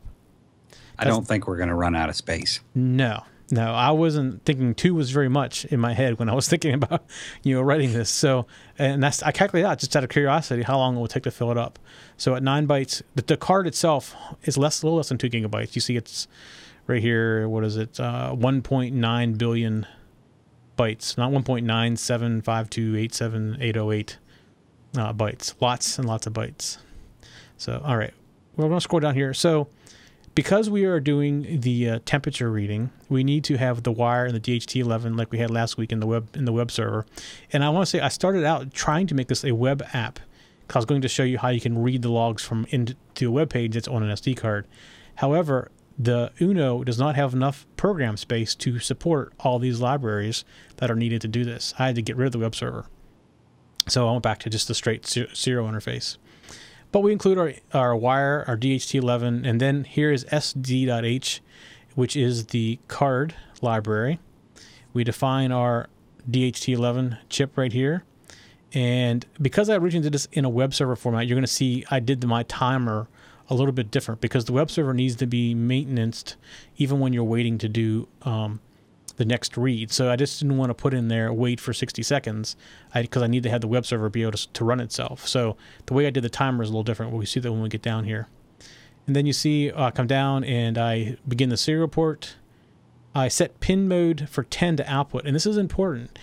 I 0.97 1.05
don't 1.05 1.27
think 1.27 1.47
we're 1.47 1.57
going 1.57 1.69
to 1.69 1.75
run 1.75 1.95
out 1.95 2.09
of 2.09 2.15
space. 2.15 2.61
No, 2.73 3.23
no, 3.49 3.71
I 3.71 3.91
wasn't 3.91 4.43
thinking 4.43 4.75
two 4.75 4.93
was 4.93 5.11
very 5.11 5.29
much 5.29 5.63
in 5.65 5.79
my 5.79 5.93
head 5.93 6.19
when 6.19 6.27
I 6.29 6.33
was 6.33 6.49
thinking 6.49 6.73
about, 6.73 7.05
you 7.43 7.55
know, 7.55 7.61
writing 7.61 7.93
this. 7.93 8.09
So, 8.09 8.45
and 8.77 9.01
that's 9.01 9.23
I 9.23 9.31
calculated 9.31 9.67
out 9.67 9.79
just 9.79 9.95
out 9.95 10.03
of 10.03 10.09
curiosity 10.09 10.63
how 10.63 10.77
long 10.77 10.97
it 10.97 10.99
would 10.99 11.11
take 11.11 11.23
to 11.23 11.31
fill 11.31 11.51
it 11.51 11.57
up. 11.57 11.79
So 12.17 12.35
at 12.35 12.43
nine 12.43 12.67
bytes, 12.67 13.01
the, 13.15 13.21
the 13.21 13.37
card 13.37 13.67
itself 13.67 14.15
is 14.43 14.57
less, 14.57 14.81
a 14.81 14.85
little 14.85 14.97
less 14.97 15.07
than 15.09 15.17
two 15.17 15.29
gigabytes. 15.29 15.75
You 15.75 15.81
see, 15.81 15.95
it's 15.95 16.27
right 16.87 17.01
here. 17.01 17.47
What 17.47 17.63
is 17.63 17.77
it? 17.77 17.97
Uh, 17.99 18.35
1.9 18.35 19.37
billion 19.37 19.87
bytes, 20.77 21.17
not 21.17 21.31
1.975287808 21.31 24.15
uh, 24.97 25.13
bytes. 25.13 25.53
Lots 25.61 25.97
and 25.97 26.07
lots 26.07 26.27
of 26.27 26.33
bytes. 26.33 26.79
So, 27.57 27.81
all 27.83 27.97
right, 27.97 28.13
we're 28.55 28.67
going 28.67 28.77
to 28.77 28.81
scroll 28.81 28.99
down 28.99 29.15
here. 29.15 29.33
So 29.33 29.67
because 30.37 30.69
we 30.69 30.85
are 30.85 30.99
doing 30.99 31.61
the 31.61 31.89
uh, 31.89 31.99
temperature 32.05 32.51
reading, 32.51 32.91
we 33.09 33.23
need 33.23 33.43
to 33.43 33.57
have 33.57 33.81
the 33.81 33.91
wire 33.91 34.25
and 34.27 34.35
the 34.35 34.39
DHT11 34.39 35.17
like 35.17 35.31
we 35.31 35.39
had 35.39 35.49
last 35.49 35.79
week 35.79 35.91
in 35.91 35.99
the 35.99 36.05
web 36.05 36.29
in 36.35 36.45
the 36.45 36.53
web 36.53 36.69
server. 36.69 37.07
And 37.51 37.63
I 37.63 37.69
want 37.69 37.87
to 37.87 37.89
say 37.89 38.01
I 38.01 38.09
started 38.09 38.43
out 38.43 38.71
trying 38.71 39.07
to 39.07 39.15
make 39.15 39.29
this 39.29 39.43
a 39.43 39.53
web 39.53 39.81
app 39.93 40.19
because 40.61 40.75
I 40.75 40.77
was 40.77 40.85
going 40.85 41.01
to 41.01 41.07
show 41.07 41.23
you 41.23 41.39
how 41.39 41.47
you 41.47 41.59
can 41.59 41.81
read 41.81 42.03
the 42.03 42.11
logs 42.11 42.43
from 42.43 42.67
into 42.69 42.95
a 43.27 43.31
web 43.31 43.49
page 43.49 43.73
that's 43.73 43.87
on 43.87 44.03
an 44.03 44.11
SD 44.15 44.37
card. 44.37 44.67
However, 45.15 45.71
the 45.97 46.31
Uno 46.39 46.83
does 46.83 46.99
not 46.99 47.15
have 47.15 47.33
enough 47.33 47.65
program 47.75 48.15
space 48.15 48.53
to 48.53 48.77
support 48.77 49.33
all 49.39 49.57
these 49.57 49.81
libraries 49.81 50.45
that 50.75 50.91
are 50.91 50.95
needed 50.95 51.19
to 51.21 51.27
do 51.27 51.45
this. 51.45 51.73
I 51.79 51.87
had 51.87 51.95
to 51.95 52.03
get 52.03 52.15
rid 52.15 52.27
of 52.27 52.33
the 52.33 52.39
web 52.39 52.53
server. 52.53 52.85
So 53.87 54.07
I 54.07 54.11
went 54.11 54.21
back 54.21 54.37
to 54.41 54.51
just 54.51 54.67
the 54.67 54.75
straight 54.75 55.07
serial 55.07 55.67
interface. 55.67 56.17
But 56.91 57.01
we 57.01 57.11
include 57.11 57.37
our, 57.37 57.53
our 57.73 57.95
wire, 57.95 58.45
our 58.47 58.57
DHT11, 58.57 59.47
and 59.47 59.59
then 59.59 59.83
here 59.83 60.11
is 60.11 60.23
SD.H, 60.25 61.41
which 61.95 62.15
is 62.15 62.47
the 62.47 62.79
card 62.87 63.35
library. 63.61 64.19
We 64.93 65.03
define 65.03 65.51
our 65.51 65.89
DHT11 66.29 67.19
chip 67.29 67.57
right 67.57 67.73
here. 67.73 68.03
And 68.73 69.25
because 69.41 69.69
I 69.69 69.75
originally 69.75 70.03
did 70.03 70.13
this 70.13 70.27
in 70.31 70.45
a 70.45 70.49
web 70.49 70.73
server 70.73 70.95
format, 70.95 71.27
you're 71.27 71.35
going 71.35 71.43
to 71.43 71.51
see 71.51 71.85
I 71.89 71.99
did 71.99 72.23
my 72.25 72.43
timer 72.43 73.07
a 73.49 73.55
little 73.55 73.71
bit 73.71 73.91
different 73.91 74.19
because 74.19 74.45
the 74.45 74.53
web 74.53 74.69
server 74.69 74.93
needs 74.93 75.15
to 75.15 75.27
be 75.27 75.55
maintained 75.55 76.35
even 76.77 76.99
when 76.99 77.13
you're 77.13 77.23
waiting 77.23 77.57
to 77.59 77.69
do 77.69 78.07
um, 78.23 78.59
the 79.17 79.25
next 79.25 79.57
read. 79.57 79.91
So 79.91 80.09
I 80.09 80.15
just 80.15 80.39
didn't 80.39 80.57
want 80.57 80.69
to 80.69 80.73
put 80.73 80.93
in 80.93 81.09
there 81.09 81.33
wait 81.33 81.59
for 81.59 81.73
60 81.73 82.01
seconds 82.03 82.55
because 82.95 83.21
I, 83.21 83.25
I, 83.25 83.27
need 83.27 83.43
to 83.43 83.49
have 83.49 83.61
the 83.61 83.67
web 83.67 83.85
server 83.85 84.09
be 84.09 84.21
able 84.21 84.33
to, 84.33 84.47
to 84.53 84.63
run 84.63 84.79
itself. 84.79 85.27
So 85.27 85.57
the 85.87 85.93
way 85.93 86.07
I 86.07 86.11
did 86.11 86.23
the 86.23 86.29
timer 86.29 86.63
is 86.63 86.69
a 86.69 86.71
little 86.71 86.83
different. 86.83 87.11
We 87.11 87.25
see 87.25 87.39
that 87.39 87.51
when 87.51 87.61
we 87.61 87.69
get 87.69 87.81
down 87.81 88.05
here. 88.05 88.27
And 89.05 89.15
then 89.15 89.25
you 89.25 89.33
see 89.33 89.71
uh, 89.71 89.91
come 89.91 90.07
down 90.07 90.43
and 90.43 90.77
I 90.77 91.17
begin 91.27 91.49
the 91.49 91.57
serial 91.57 91.87
port. 91.87 92.35
I 93.15 93.27
set 93.27 93.59
pin 93.59 93.87
mode 93.87 94.29
for 94.29 94.43
10 94.43 94.77
to 94.77 94.91
output. 94.91 95.25
And 95.25 95.35
this 95.35 95.45
is 95.45 95.57
important. 95.57 96.17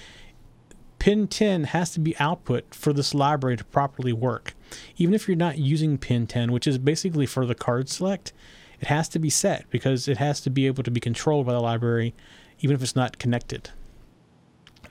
Pin 0.99 1.27
10 1.27 1.65
has 1.65 1.91
to 1.93 2.01
be 2.01 2.17
output 2.19 2.75
for 2.75 2.93
this 2.93 3.13
library 3.13 3.57
to 3.57 3.65
properly 3.65 4.13
work. 4.13 4.55
Even 4.97 5.15
if 5.15 5.27
you're 5.27 5.37
not 5.37 5.59
using 5.59 5.99
pin 5.99 6.27
10, 6.27 6.53
which 6.53 6.67
is 6.67 6.79
basically 6.79 7.27
for 7.27 7.45
the 7.45 7.55
card 7.55 7.89
select, 7.89 8.33
it 8.81 8.89
has 8.89 9.09
to 9.11 9.19
be 9.19 9.31
set 9.31 9.69
because 9.71 10.09
it 10.09 10.19
has 10.19 10.41
to 10.43 10.51
be 10.51 10.67
able 10.67 10.83
to 10.83 10.91
be 10.91 11.01
controlled 11.01 11.47
by 11.47 11.53
the 11.53 11.61
library 11.61 12.15
even 12.65 12.75
if 12.75 12.83
it's 12.83 12.97
not 12.97 13.19
connected. 13.19 13.69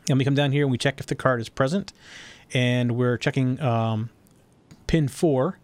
And 0.07 0.19
we 0.19 0.25
come 0.25 0.35
down 0.35 0.51
here 0.51 0.63
and 0.63 0.71
we 0.71 0.77
check 0.77 0.99
if 0.99 1.07
the 1.07 1.15
card 1.15 1.41
is 1.41 1.49
present, 1.49 1.91
and 2.53 2.95
we're 2.95 3.17
checking 3.17 3.59
um, 3.59 4.11
pin 4.85 5.07
four, 5.07 5.57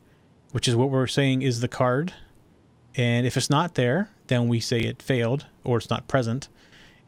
which 0.52 0.68
is 0.68 0.76
what 0.76 0.90
we're 0.90 1.06
saying 1.06 1.44
is 1.44 1.62
the 1.62 1.68
card. 1.68 2.14
And 2.96 3.28
if 3.28 3.38
it's 3.38 3.50
not 3.50 3.76
there, 3.76 4.10
then 4.26 4.48
we 4.48 4.60
say 4.60 4.80
it 4.80 5.04
failed 5.04 5.46
or 5.64 5.78
it's 5.78 5.92
not 5.92 6.08
present. 6.08 6.50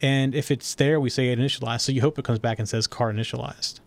And 0.04 0.36
if 0.36 0.52
it's 0.52 0.76
there, 0.76 1.00
we 1.00 1.10
say 1.10 1.30
it 1.30 1.40
initialized. 1.40 1.82
So 1.82 1.92
you 1.92 2.02
hope 2.02 2.20
it 2.20 2.26
comes 2.26 2.38
back 2.38 2.60
and 2.60 2.70
says 2.70 2.86
card 2.86 3.16
initialized. 3.16 3.80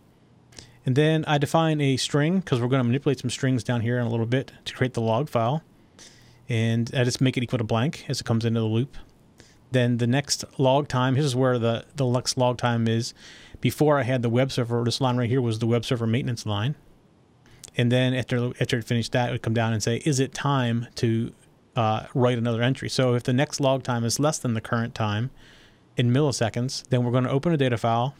And 0.85 0.97
then 0.97 1.23
I 1.25 1.37
define 1.37 1.79
a 1.79 1.95
string 1.95 2.39
because 2.39 2.59
we're 2.59 2.67
going 2.67 2.81
to 2.81 2.87
manipulate 2.87 3.19
some 3.19 3.29
strings 3.29 3.63
down 3.63 3.81
here 3.81 3.97
in 3.97 4.05
a 4.05 4.09
little 4.09 4.25
bit 4.25 4.51
to 4.65 4.73
create 4.73 4.93
the 4.93 5.01
log 5.01 5.29
file. 5.29 5.63
And 6.49 6.91
I 6.93 7.05
just 7.05 7.21
make 7.21 7.37
it 7.37 7.43
equal 7.43 7.59
to 7.59 7.63
blank 7.63 8.03
as 8.09 8.19
it 8.19 8.25
comes 8.25 8.43
into 8.43 8.59
the 8.59 8.65
loop. 8.65 8.97
Then 9.71 9.97
the 9.97 10.07
next 10.07 10.45
log 10.57 10.87
time, 10.87 11.15
here's 11.15 11.35
where 11.35 11.59
the, 11.59 11.85
the 11.95 12.05
next 12.05 12.37
log 12.37 12.57
time 12.57 12.87
is. 12.87 13.13
Before 13.61 13.99
I 13.99 14.03
had 14.03 14.21
the 14.21 14.29
web 14.29 14.51
server, 14.51 14.83
this 14.83 15.01
line 15.01 15.17
right 15.17 15.29
here 15.29 15.41
was 15.41 15.59
the 15.59 15.65
web 15.65 15.85
server 15.85 16.07
maintenance 16.07 16.45
line. 16.45 16.75
And 17.77 17.91
then 17.91 18.13
after, 18.13 18.51
after 18.61 18.77
it 18.77 18.85
finished 18.85 19.11
that, 19.11 19.29
it 19.29 19.31
would 19.33 19.41
come 19.41 19.53
down 19.53 19.73
and 19.73 19.83
say, 19.83 19.97
is 20.05 20.19
it 20.19 20.33
time 20.33 20.87
to 20.95 21.33
uh, 21.75 22.05
write 22.13 22.37
another 22.37 22.61
entry? 22.61 22.89
So 22.89 23.15
if 23.15 23.23
the 23.23 23.33
next 23.33 23.59
log 23.59 23.83
time 23.83 24.05
is 24.05 24.19
less 24.19 24.37
than 24.37 24.53
the 24.53 24.61
current 24.61 24.95
time 24.95 25.31
in 25.97 26.11
milliseconds, 26.11 26.87
then 26.89 27.03
we're 27.03 27.11
going 27.11 27.25
to 27.25 27.29
open 27.29 27.51
a 27.51 27.57
data 27.57 27.77
file 27.77 28.15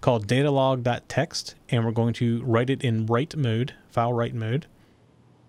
called 0.00 0.26
datalog.txt, 0.26 1.54
and 1.68 1.84
we're 1.84 1.92
going 1.92 2.14
to 2.14 2.42
write 2.42 2.70
it 2.70 2.82
in 2.82 3.06
write 3.06 3.36
mode, 3.36 3.74
file 3.90 4.12
write 4.12 4.34
mode. 4.34 4.66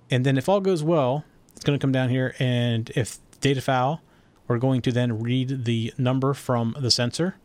And 0.09 0.25
then 0.25 0.37
if 0.37 0.49
all 0.49 0.59
goes 0.59 0.83
well, 0.83 1.23
it's 1.55 1.63
going 1.63 1.77
to 1.77 1.81
come 1.81 1.93
down 1.93 2.09
here, 2.09 2.35
and 2.37 2.89
if 2.95 3.19
data 3.39 3.61
file 3.61 4.01
we're 4.51 4.57
going 4.57 4.81
to 4.81 4.91
then 4.91 5.19
read 5.19 5.63
the 5.63 5.93
number 5.97 6.33
from 6.33 6.75
the 6.77 6.91
sensor. 6.91 7.37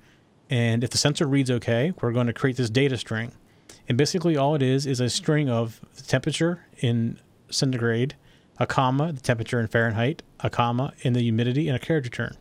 And 0.51 0.83
if 0.83 0.91
the 0.91 0.99
sensor 0.99 1.25
reads 1.29 1.53
okay, 1.53 1.93
we're 2.01 2.11
going 2.11 2.27
to 2.27 2.33
create 2.33 2.57
this 2.57 2.69
data 2.69 2.99
string. 2.99 3.31
And 3.89 3.97
basically 3.97 4.37
all 4.37 4.57
it 4.57 4.63
is 4.63 4.87
is 4.87 4.99
a 4.99 5.09
string 5.09 5.49
of 5.49 5.81
the 5.95 6.03
temperature 6.03 6.67
in 6.79 7.21
centigrade, 7.49 8.17
a 8.59 8.67
comma, 8.67 9.13
the 9.13 9.21
temperature 9.21 9.61
in 9.61 9.69
Fahrenheit, 9.69 10.25
a 10.41 10.51
comma, 10.51 10.95
and 11.05 11.15
the 11.15 11.21
humidity, 11.21 11.69
and 11.69 11.77
a 11.77 11.79
character 11.79 12.09
return. 12.09 12.37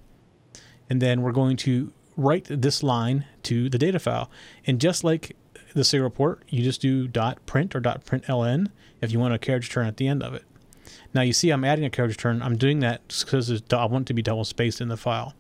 And 0.90 1.00
then 1.00 1.22
we're 1.22 1.32
going 1.32 1.58
to 1.58 1.94
write 2.18 2.48
this 2.50 2.82
line 2.82 3.26
to 3.44 3.70
the 3.70 3.78
data 3.78 4.00
file. 4.00 4.32
And 4.66 4.82
just 4.82 5.04
like 5.04 5.36
the 5.76 5.84
serial 5.84 6.10
port, 6.10 6.42
you 6.50 6.64
just 6.64 6.82
do 6.82 7.08
dot 7.08 7.46
print 7.46 7.76
or 7.76 7.80
dot 7.82 8.04
print 8.04 8.24
ln 8.28 8.72
if 9.00 9.12
you 9.12 9.20
want 9.20 9.36
a 9.36 9.38
carriage 9.38 9.68
return 9.68 9.86
at 9.86 9.98
the 9.98 10.08
end 10.08 10.24
of 10.24 10.34
it. 10.34 10.44
Now 11.14 11.22
you 11.22 11.34
see 11.34 11.50
I'm 11.50 11.64
adding 11.64 11.86
a 11.86 11.90
carriage 11.90 12.16
return. 12.16 12.42
I'm 12.42 12.58
doing 12.58 12.80
that 12.80 13.02
because 13.08 13.64
I 13.72 13.86
want 13.86 14.08
to 14.08 14.14
be 14.14 14.22
double 14.22 14.46
spaced 14.46 14.82
in 14.82 14.88
the 14.88 14.98
file. 14.98 15.34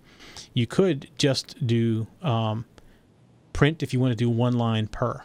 You 0.53 0.67
could 0.67 1.09
just 1.17 1.65
do 1.65 2.07
um, 2.21 2.65
print 3.53 3.83
if 3.83 3.93
you 3.93 3.99
want 3.99 4.11
to 4.11 4.15
do 4.15 4.29
one 4.29 4.57
line 4.57 4.87
per. 4.87 5.23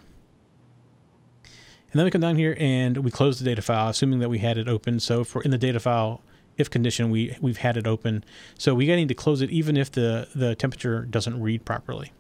And 1.93 1.99
then 1.99 2.05
we 2.05 2.11
come 2.11 2.21
down 2.21 2.37
here 2.37 2.57
and 2.61 2.99
we 2.99 3.11
close 3.11 3.39
the 3.39 3.45
data 3.45 3.63
file, 3.63 3.89
assuming 3.89 4.21
that 4.21 4.29
we 4.29 4.39
had 4.39 4.59
it 4.59 4.69
open. 4.69 5.01
So 5.01 5.25
for 5.25 5.43
in 5.43 5.51
the 5.51 5.59
data 5.59 5.81
file, 5.81 6.23
if 6.57 6.71
condition, 6.71 7.11
we, 7.11 7.37
we've 7.41 7.59
had 7.59 7.77
it 7.77 7.87
open. 7.87 8.25
So 8.59 8.75
we 8.75 8.87
need 8.87 9.09
to 9.09 9.15
close 9.15 9.41
it 9.41 9.51
even 9.51 9.77
if 9.77 9.91
the, 9.91 10.29
the 10.35 10.55
temperature 10.55 11.03
doesn't 11.03 11.41
read 11.41 11.65
properly. 11.65 12.13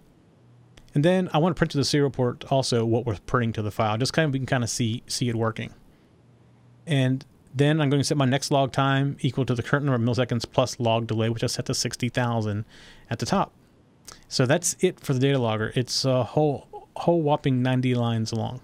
And 0.94 1.04
then 1.04 1.30
I 1.32 1.38
want 1.38 1.54
to 1.54 1.58
print 1.58 1.70
to 1.72 1.78
the 1.78 1.84
serial 1.84 2.10
port 2.10 2.44
also 2.50 2.84
what 2.84 3.06
we're 3.06 3.18
printing 3.26 3.52
to 3.54 3.62
the 3.62 3.70
file, 3.70 3.96
just 3.96 4.12
kind 4.12 4.26
of 4.26 4.32
we 4.32 4.40
can 4.40 4.46
kind 4.46 4.64
of 4.64 4.70
see 4.70 5.04
see 5.06 5.28
it 5.28 5.36
working. 5.36 5.72
And 6.86 7.24
then 7.54 7.80
I'm 7.80 7.90
going 7.90 8.00
to 8.00 8.04
set 8.04 8.16
my 8.16 8.24
next 8.24 8.50
log 8.50 8.72
time 8.72 9.16
equal 9.20 9.44
to 9.46 9.54
the 9.54 9.62
current 9.62 9.84
number 9.84 9.96
of 9.96 10.16
milliseconds 10.16 10.50
plus 10.50 10.78
log 10.78 11.06
delay, 11.06 11.28
which 11.28 11.42
I 11.42 11.46
set 11.46 11.66
to 11.66 11.74
60,000 11.74 12.64
at 13.10 13.18
the 13.18 13.26
top. 13.26 13.52
So 14.28 14.46
that's 14.46 14.76
it 14.80 15.00
for 15.00 15.12
the 15.14 15.20
data 15.20 15.38
logger. 15.38 15.72
It's 15.74 16.04
a 16.04 16.22
whole 16.24 16.68
whole 16.96 17.22
whopping 17.22 17.62
90 17.62 17.94
lines 17.94 18.32
long. 18.32 18.60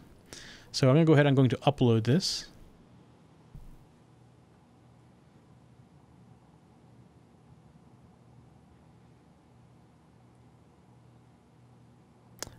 So 0.73 0.89
I'm 0.89 0.95
going 0.95 1.07
to 1.07 1.09
go 1.09 1.15
ahead. 1.15 1.27
I'm 1.27 1.35
going 1.35 1.49
to 1.51 1.57
upload 1.59 2.05
this. 2.05 2.47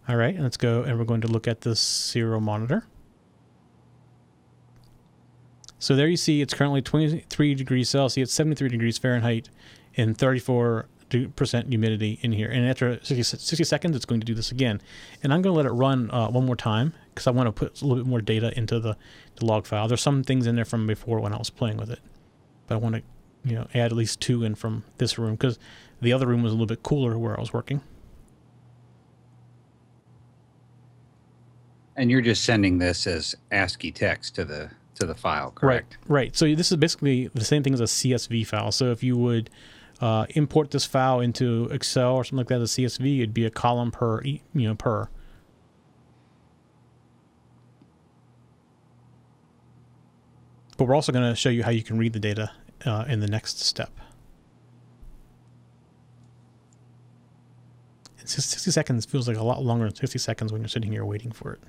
All 0.10 0.15
right, 0.15 0.39
let's 0.39 0.55
go 0.55 0.84
and 0.84 0.98
we're 0.98 1.03
going 1.03 1.19
to 1.22 1.27
look 1.27 1.50
at 1.50 1.62
the 1.62 1.75
serial 1.75 2.39
monitor. 2.39 2.86
So 5.79 5.96
there 5.96 6.07
you 6.07 6.17
see 6.17 6.41
it's 6.41 6.53
currently 6.53 6.81
23 6.81 7.55
degrees 7.55 7.89
Celsius, 7.89 8.31
73 8.31 8.69
degrees 8.69 8.98
Fahrenheit, 8.98 9.50
and 9.96 10.17
34% 10.17 10.86
humidity 11.69 12.19
in 12.22 12.31
here. 12.31 12.50
And 12.50 12.67
after 12.67 12.96
60, 13.03 13.24
60, 13.24 13.63
seconds, 13.63 13.96
it's 13.96 14.05
going 14.05 14.19
to 14.19 14.25
do 14.25 14.34
this 14.34 14.51
again. 14.51 14.81
And 15.22 15.34
I'm 15.34 15.41
going 15.41 15.53
to 15.53 15.57
let 15.57 15.65
it 15.65 15.72
run 15.72 16.10
uh, 16.12 16.29
one 16.29 16.46
more 16.46 16.55
time 16.55 16.93
because 17.10 17.27
I 17.27 17.31
want 17.31 17.48
to 17.48 17.51
put 17.51 17.81
a 17.81 17.86
little 17.86 18.03
bit 18.03 18.10
more 18.10 18.22
data 18.22 18.57
into 18.57 18.79
the, 18.79 18.98
the 19.36 19.46
log 19.46 19.65
file. 19.65 19.88
There's 19.88 20.01
some 20.01 20.24
things 20.24 20.48
in 20.48 20.55
there 20.55 20.65
from 20.65 20.88
before 20.88 21.19
when 21.19 21.34
I 21.34 21.38
was 21.38 21.50
playing 21.50 21.77
with 21.77 21.91
it. 21.91 22.00
But 22.67 22.75
I 22.75 22.77
want 22.79 22.96
to 22.96 23.03
you 23.43 23.55
know, 23.55 23.67
add 23.74 23.91
at 23.91 23.93
least 23.93 24.19
two 24.19 24.43
in 24.43 24.55
from 24.55 24.84
this 24.98 25.17
room 25.17 25.36
because 25.36 25.60
the 26.01 26.12
other 26.12 26.27
room 26.27 26.43
was 26.43 26.51
a 26.51 26.55
little 26.55 26.67
bit 26.67 26.84
cooler 26.84 27.17
where 27.17 27.38
I 27.38 27.39
was 27.39 27.53
working. 27.53 27.81
And 31.96 32.12
you're 32.12 32.22
just 32.22 32.43
sending 32.43 32.77
this 32.77 33.07
as 33.07 33.36
ASCII 33.51 33.91
text 33.91 34.36
to 34.36 34.46
the 34.46 34.69
to 35.00 35.06
the 35.06 35.16
file, 35.16 35.51
correct? 35.51 35.98
Right. 36.08 36.22
Right. 36.22 36.36
So 36.36 36.54
this 36.54 36.72
is 36.72 36.77
basically 36.77 37.27
the 37.34 37.46
same 37.46 37.63
thing 37.63 37.74
as 37.74 37.82
a 37.82 37.86
CSV 37.86 38.46
file. 38.48 38.72
So 38.72 38.92
if 38.92 39.04
you 39.04 39.18
would 39.18 39.50
uh, 40.01 40.25
import 40.30 40.72
this 40.72 40.86
file 40.86 41.20
into 41.20 41.66
Excel 41.72 42.16
or 42.16 42.24
something 42.24 42.38
like 42.38 42.48
that 42.48 42.62
as 42.62 42.77
a 42.77 42.82
CSV, 42.82 43.18
it'd 43.18 43.34
be 43.34 43.46
a 43.46 43.50
column 43.50 43.92
per 43.92 44.22
you 44.24 44.42
know 44.54 44.75
per. 44.75 45.10
But 50.77 50.86
we're 50.86 50.96
also 50.96 51.12
going 51.12 51.27
to 51.27 51.36
show 51.36 51.50
you 51.50 51.63
how 51.63 51.72
you 51.72 51.82
can 51.82 51.98
read 51.98 52.13
the 52.13 52.20
data 52.20 52.51
uh, 52.86 53.06
in 53.08 53.20
the 53.20 53.27
next 53.27 53.60
step. 53.60 53.92
60 58.25 58.72
seconds 58.72 59.06
feels 59.06 59.27
like 59.27 59.38
a 59.38 59.44
lot 59.44 59.63
longer 59.63 59.86
than 59.86 59.96
60 59.96 60.20
seconds 60.20 60.51
when 60.51 60.62
you're 60.62 60.68
sitting 60.68 60.92
here 60.92 61.06
waiting 61.06 61.32
for 61.32 61.54
it. 61.54 61.62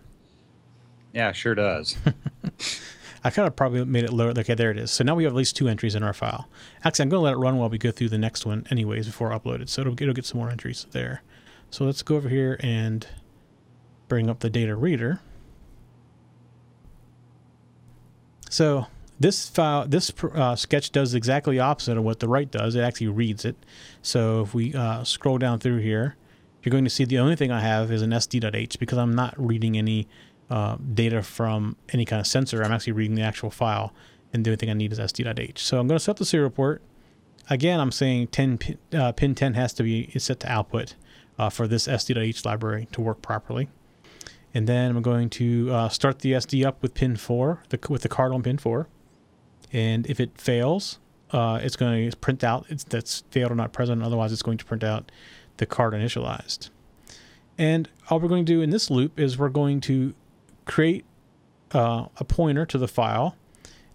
Yeah, 1.13 1.33
sure 1.33 1.55
does. 1.55 1.97
I 3.25 3.31
kind 3.31 3.47
of 3.47 3.57
probably 3.57 3.85
made 3.85 4.05
it 4.05 4.13
lower. 4.13 4.31
Okay, 4.31 4.55
there 4.55 4.71
it 4.71 4.79
is. 4.79 4.91
So 4.91 5.05
now 5.05 5.15
we 5.15 5.25
have 5.25 5.33
at 5.33 5.37
least 5.37 5.57
two 5.57 5.69
entries 5.69 5.95
in 5.95 6.03
our 6.03 6.13
file. 6.13 6.49
Actually, 6.85 7.05
I'm 7.05 7.09
going 7.09 7.21
to 7.21 7.25
let 7.25 7.35
it 7.35 7.39
run 7.39 7.59
while 7.59 7.69
we 7.69 7.79
go 7.79 7.91
through 7.91 8.11
the 8.11 8.19
next 8.19 8.47
one 8.47 8.67
anyways 8.71 9.07
before 9.07 9.33
I 9.33 9.39
upload 9.39 9.61
it. 9.61 9.69
So 9.69 9.83
it'll, 9.83 9.95
it'll 9.95 10.15
get 10.15 10.25
some 10.25 10.39
more 10.39 10.51
entries 10.51 10.87
there. 10.93 11.23
So 11.71 11.85
let's 11.85 12.03
go 12.03 12.17
over 12.17 12.29
here 12.29 12.59
and 12.61 13.07
bring 14.09 14.31
up 14.31 14.41
the 14.41 14.51
data 14.51 14.75
reader. 14.75 15.21
So 18.51 18.87
this 19.21 19.49
file, 19.49 19.87
this 19.87 20.13
uh, 20.23 20.57
sketch 20.57 20.91
does 20.91 21.15
exactly 21.15 21.59
opposite 21.59 21.99
of 21.99 22.05
what 22.05 22.21
the 22.21 22.29
write 22.29 22.51
does. 22.51 22.75
It 22.75 22.81
actually 22.81 23.09
reads 23.09 23.45
it. 23.45 23.57
So 24.01 24.43
if 24.43 24.55
we 24.55 24.75
uh, 24.75 25.05
scroll 25.05 25.39
down 25.39 25.59
through 25.59 25.79
here, 25.79 26.17
you're 26.63 26.71
going 26.71 26.85
to 26.85 26.91
see 26.91 27.05
the 27.05 27.19
only 27.19 27.37
thing 27.37 27.51
I 27.51 27.61
have 27.61 27.91
is 27.91 28.03
an 28.03 28.11
SD.h 28.11 28.79
because 28.79 28.99
I'm 28.99 29.15
not 29.15 29.35
reading 29.37 29.77
any 29.77 30.09
uh, 30.51 30.77
data 30.95 31.23
from 31.23 31.77
any 31.93 32.05
kind 32.05 32.21
of 32.21 32.27
sensor. 32.27 32.63
I'm 32.63 32.73
actually 32.73 32.95
reading 32.95 33.17
the 33.17 33.23
actual 33.23 33.51
file, 33.51 33.93
and 34.33 34.45
the 34.45 34.51
only 34.51 34.57
thing 34.57 34.71
I 34.71 34.75
need 34.75 34.93
is 34.93 34.99
SD.h. 34.99 35.63
So 35.63 35.79
I'm 35.79 35.87
going 35.87 35.99
to 35.99 36.05
set 36.05 36.13
up 36.13 36.17
the 36.19 36.25
serial 36.25 36.51
port. 36.51 36.83
Again, 37.51 37.81
I'm 37.81 37.93
saying 37.93 38.29
10 38.29 38.59
pin, 38.59 38.79
uh, 38.93 39.13
pin 39.13 39.35
10 39.35 39.55
has 39.55 39.73
to 39.75 39.83
be 39.83 40.11
set 40.19 40.41
to 40.41 40.53
output 40.53 40.95
uh, 41.39 41.49
for 41.49 41.67
this 41.67 41.87
SD.h 41.87 42.45
library 42.45 42.89
to 42.93 43.01
work 43.01 43.23
properly. 43.23 43.69
And 44.55 44.67
then 44.67 44.97
I'm 44.97 45.03
going 45.03 45.31
to 45.31 45.71
uh, 45.73 45.89
start 45.89 46.21
the 46.21 46.33
SD 46.33 46.67
up 46.67 46.83
with 46.83 46.95
pin 46.95 47.17
4, 47.17 47.63
the, 47.69 47.79
with 47.89 48.03
the 48.03 48.09
card 48.09 48.33
on 48.33 48.43
pin 48.43 48.59
4. 48.59 48.87
And 49.73 50.07
if 50.07 50.21
it 50.21 50.41
fails, 50.41 50.99
uh, 51.31 51.61
it's 51.63 51.77
going 51.77 52.11
to 52.11 52.17
print 52.17 52.43
out 52.43 52.67
it's 52.69 52.85
that's 52.85 53.23
failed 53.31 53.53
or 53.53 53.55
not 53.55 53.73
present. 53.73 54.03
Otherwise, 54.03 54.33
it's 54.33 54.43
going 54.43 54.59
to 54.59 54.65
print 54.65 54.83
out 54.83 55.11
the 55.59 55.67
card 55.67 55.93
initialized. 55.93 56.71
And 57.59 57.89
all 58.09 58.21
we're 58.21 58.29
going 58.29 58.47
to 58.47 58.53
do 58.53 58.63
in 58.63 58.71
this 58.71 58.91
loop 58.91 59.19
is 59.19 59.37
we're 59.37 59.49
going 59.49 59.81
to 59.83 60.15
create 60.69 61.05
uh, 61.73 62.07
a 62.19 62.25
pointer 62.25 62.65
to 62.65 62.79
the 62.79 62.89
file 62.89 63.37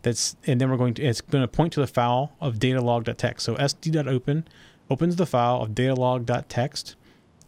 that's 0.02 0.36
and 0.46 0.60
then 0.60 0.70
we're 0.70 0.78
going 0.78 0.94
to 0.94 1.04
it's 1.04 1.22
going 1.22 1.42
to 1.42 1.48
point 1.48 1.72
to 1.74 1.80
the 1.80 1.88
file 1.88 2.34
of 2.42 2.56
datalog.txt 2.56 3.40
so 3.40 3.56
sd.open 3.56 4.46
opens 4.90 5.16
the 5.16 5.26
file 5.26 5.62
of 5.62 5.70
datalog.txt 5.70 6.96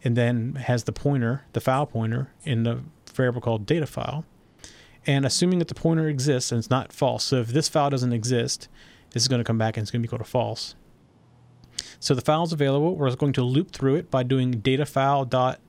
and 0.04 0.16
then 0.16 0.56
has 0.56 0.86
the 0.86 0.92
pointer 0.94 1.44
the 1.54 1.60
file 1.60 1.86
pointer 1.86 2.32
in 2.44 2.64
the 2.64 2.80
variable 3.14 3.42
called 3.42 3.66
data 3.66 3.86
file. 3.86 4.26
And 5.08 5.26
assuming 5.26 5.60
that 5.60 5.68
the 5.68 5.76
pointer 5.76 6.10
exists 6.10 6.52
and 6.52 6.60
it's 6.60 6.70
not 6.70 6.94
false 6.94 7.24
so 7.24 7.38
if 7.38 7.48
this 7.50 7.68
file 7.68 7.90
doesn't 7.90 8.14
exist 8.14 8.70
this 9.12 9.24
is 9.24 9.28
going 9.28 9.40
to 9.40 9.46
come 9.46 9.58
back 9.58 9.78
and 9.78 9.84
it's 9.84 9.92
going 9.92 10.04
to 10.04 10.10
be 10.10 10.18
to 10.18 10.24
false. 10.24 10.76
So 12.00 12.14
the 12.14 12.22
file 12.22 12.44
is 12.44 12.52
available. 12.52 12.96
We're 12.96 13.16
going 13.16 13.34
to 13.34 13.44
loop 13.44 13.72
through 13.72 13.96
it 13.96 14.12
by 14.12 14.24
doing 14.24 14.52
data 14.52 14.86
file 14.86 15.24
dot 15.24 15.60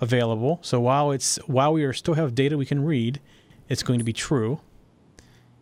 available. 0.00 0.58
So 0.62 0.80
while 0.80 1.10
it's 1.10 1.36
while 1.46 1.72
we 1.72 1.84
are 1.84 1.92
still 1.92 2.14
have 2.14 2.34
data 2.34 2.56
we 2.56 2.66
can 2.66 2.84
read, 2.84 3.20
it's 3.68 3.82
going 3.82 3.98
to 3.98 4.04
be 4.04 4.12
true. 4.12 4.60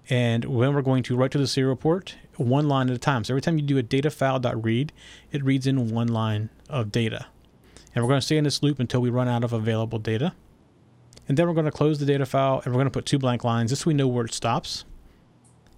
And 0.08 0.44
when 0.44 0.72
we're 0.74 0.82
going 0.82 1.02
to 1.04 1.16
write 1.16 1.32
to 1.32 1.38
the 1.38 1.48
serial 1.48 1.74
port, 1.74 2.14
one 2.36 2.68
line 2.68 2.88
at 2.88 2.94
a 2.94 2.98
time. 2.98 3.24
So 3.24 3.34
every 3.34 3.40
time 3.40 3.58
you 3.58 3.64
do 3.64 3.76
a 3.76 3.82
data 3.82 4.10
file.read, 4.10 4.92
it 5.32 5.42
reads 5.42 5.66
in 5.66 5.90
one 5.90 6.06
line 6.06 6.50
of 6.70 6.92
data. 6.92 7.26
And 7.94 8.04
we're 8.04 8.08
going 8.08 8.20
to 8.20 8.24
stay 8.24 8.36
in 8.36 8.44
this 8.44 8.62
loop 8.62 8.78
until 8.78 9.00
we 9.00 9.10
run 9.10 9.26
out 9.26 9.42
of 9.42 9.52
available 9.52 9.98
data. 9.98 10.34
And 11.28 11.36
then 11.36 11.48
we're 11.48 11.54
going 11.54 11.66
to 11.66 11.72
close 11.72 11.98
the 11.98 12.06
data 12.06 12.24
file 12.24 12.62
and 12.64 12.72
we're 12.72 12.78
going 12.78 12.86
to 12.86 12.90
put 12.90 13.06
two 13.06 13.18
blank 13.18 13.42
lines 13.42 13.70
just 13.70 13.82
so 13.82 13.88
we 13.88 13.94
know 13.94 14.06
where 14.06 14.26
it 14.26 14.34
stops. 14.34 14.84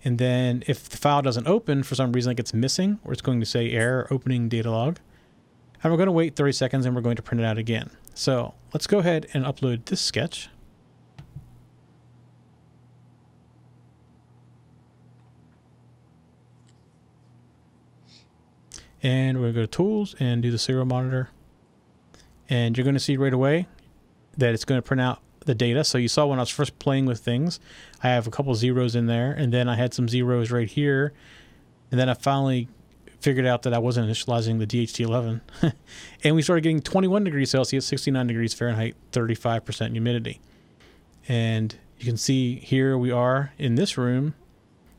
And 0.04 0.18
then 0.18 0.62
if 0.66 0.88
the 0.88 0.96
file 0.96 1.22
doesn't 1.22 1.46
open 1.46 1.82
for 1.82 1.94
some 1.94 2.12
reason, 2.12 2.30
like 2.30 2.40
it's 2.40 2.54
missing, 2.54 2.98
or 3.04 3.12
it's 3.12 3.22
going 3.22 3.40
to 3.40 3.46
say 3.46 3.70
error 3.70 4.06
opening 4.10 4.48
data 4.48 4.70
log. 4.70 4.98
And 5.82 5.92
we're 5.92 5.97
going 5.97 6.06
to 6.08 6.12
wait 6.12 6.35
30 6.35 6.52
seconds 6.52 6.87
and 6.87 6.94
we're 6.94 7.02
going 7.02 7.16
to 7.16 7.23
print 7.23 7.40
it 7.40 7.44
out 7.44 7.58
again. 7.58 7.90
So 8.14 8.54
let's 8.75 8.87
go 8.87 8.99
ahead 8.99 9.28
and 9.32 9.44
upload 9.44 9.85
this 9.85 10.00
sketch. 10.00 10.49
And 19.00 19.38
we're 19.38 19.52
going 19.52 19.54
to 19.54 19.61
go 19.61 19.62
to 19.62 19.66
tools 19.68 20.16
and 20.18 20.42
do 20.42 20.50
the 20.50 20.58
serial 20.58 20.85
monitor. 20.85 21.30
And 22.49 22.76
you're 22.76 22.85
going 22.85 22.94
to 22.94 23.00
see 23.00 23.16
right 23.16 23.32
away 23.32 23.68
that 24.37 24.54
it's 24.54 24.64
going 24.64 24.78
to 24.78 24.82
print 24.87 25.00
out 25.00 25.20
the 25.44 25.54
data. 25.54 25.85
So 25.85 25.99
you 25.99 26.08
saw 26.08 26.26
when 26.26 26.40
I 26.40 26.42
was 26.42 26.50
first 26.50 26.78
playing 26.78 27.06
with 27.06 27.20
things, 27.20 27.61
I 28.02 28.08
have 28.08 28.26
a 28.26 28.30
couple 28.30 28.54
zeros 28.56 28.97
in 28.97 29.06
there 29.06 29.32
and 29.32 29.52
then 29.52 29.68
I 29.68 29.76
had 29.76 29.94
some 29.94 30.08
zeros 30.08 30.50
right 30.50 30.68
here. 30.68 31.12
And 31.90 32.00
then 32.00 32.08
I 32.08 32.14
finally 32.14 32.68
figured 33.20 33.46
out 33.46 33.62
that 33.62 33.75
I 33.75 33.78
wasn't 33.78 34.08
initializing 34.08 34.58
the 34.58 34.66
DHT11. 34.66 35.40
and 36.25 36.37
we 36.37 36.42
started 36.42 36.62
getting 36.62 36.80
21 36.80 37.25
degrees 37.25 37.50
Celsius, 37.50 37.87
69 37.87 38.26
degrees 38.26 38.54
Fahrenheit, 38.54 38.96
35% 39.12 39.92
humidity. 39.92 40.40
And 41.26 41.76
you 41.98 42.06
can 42.06 42.16
see 42.16 42.56
here 42.56 42.96
we 42.96 43.10
are 43.10 43.52
in 43.58 43.75
this 43.75 43.98
room. 43.98 44.34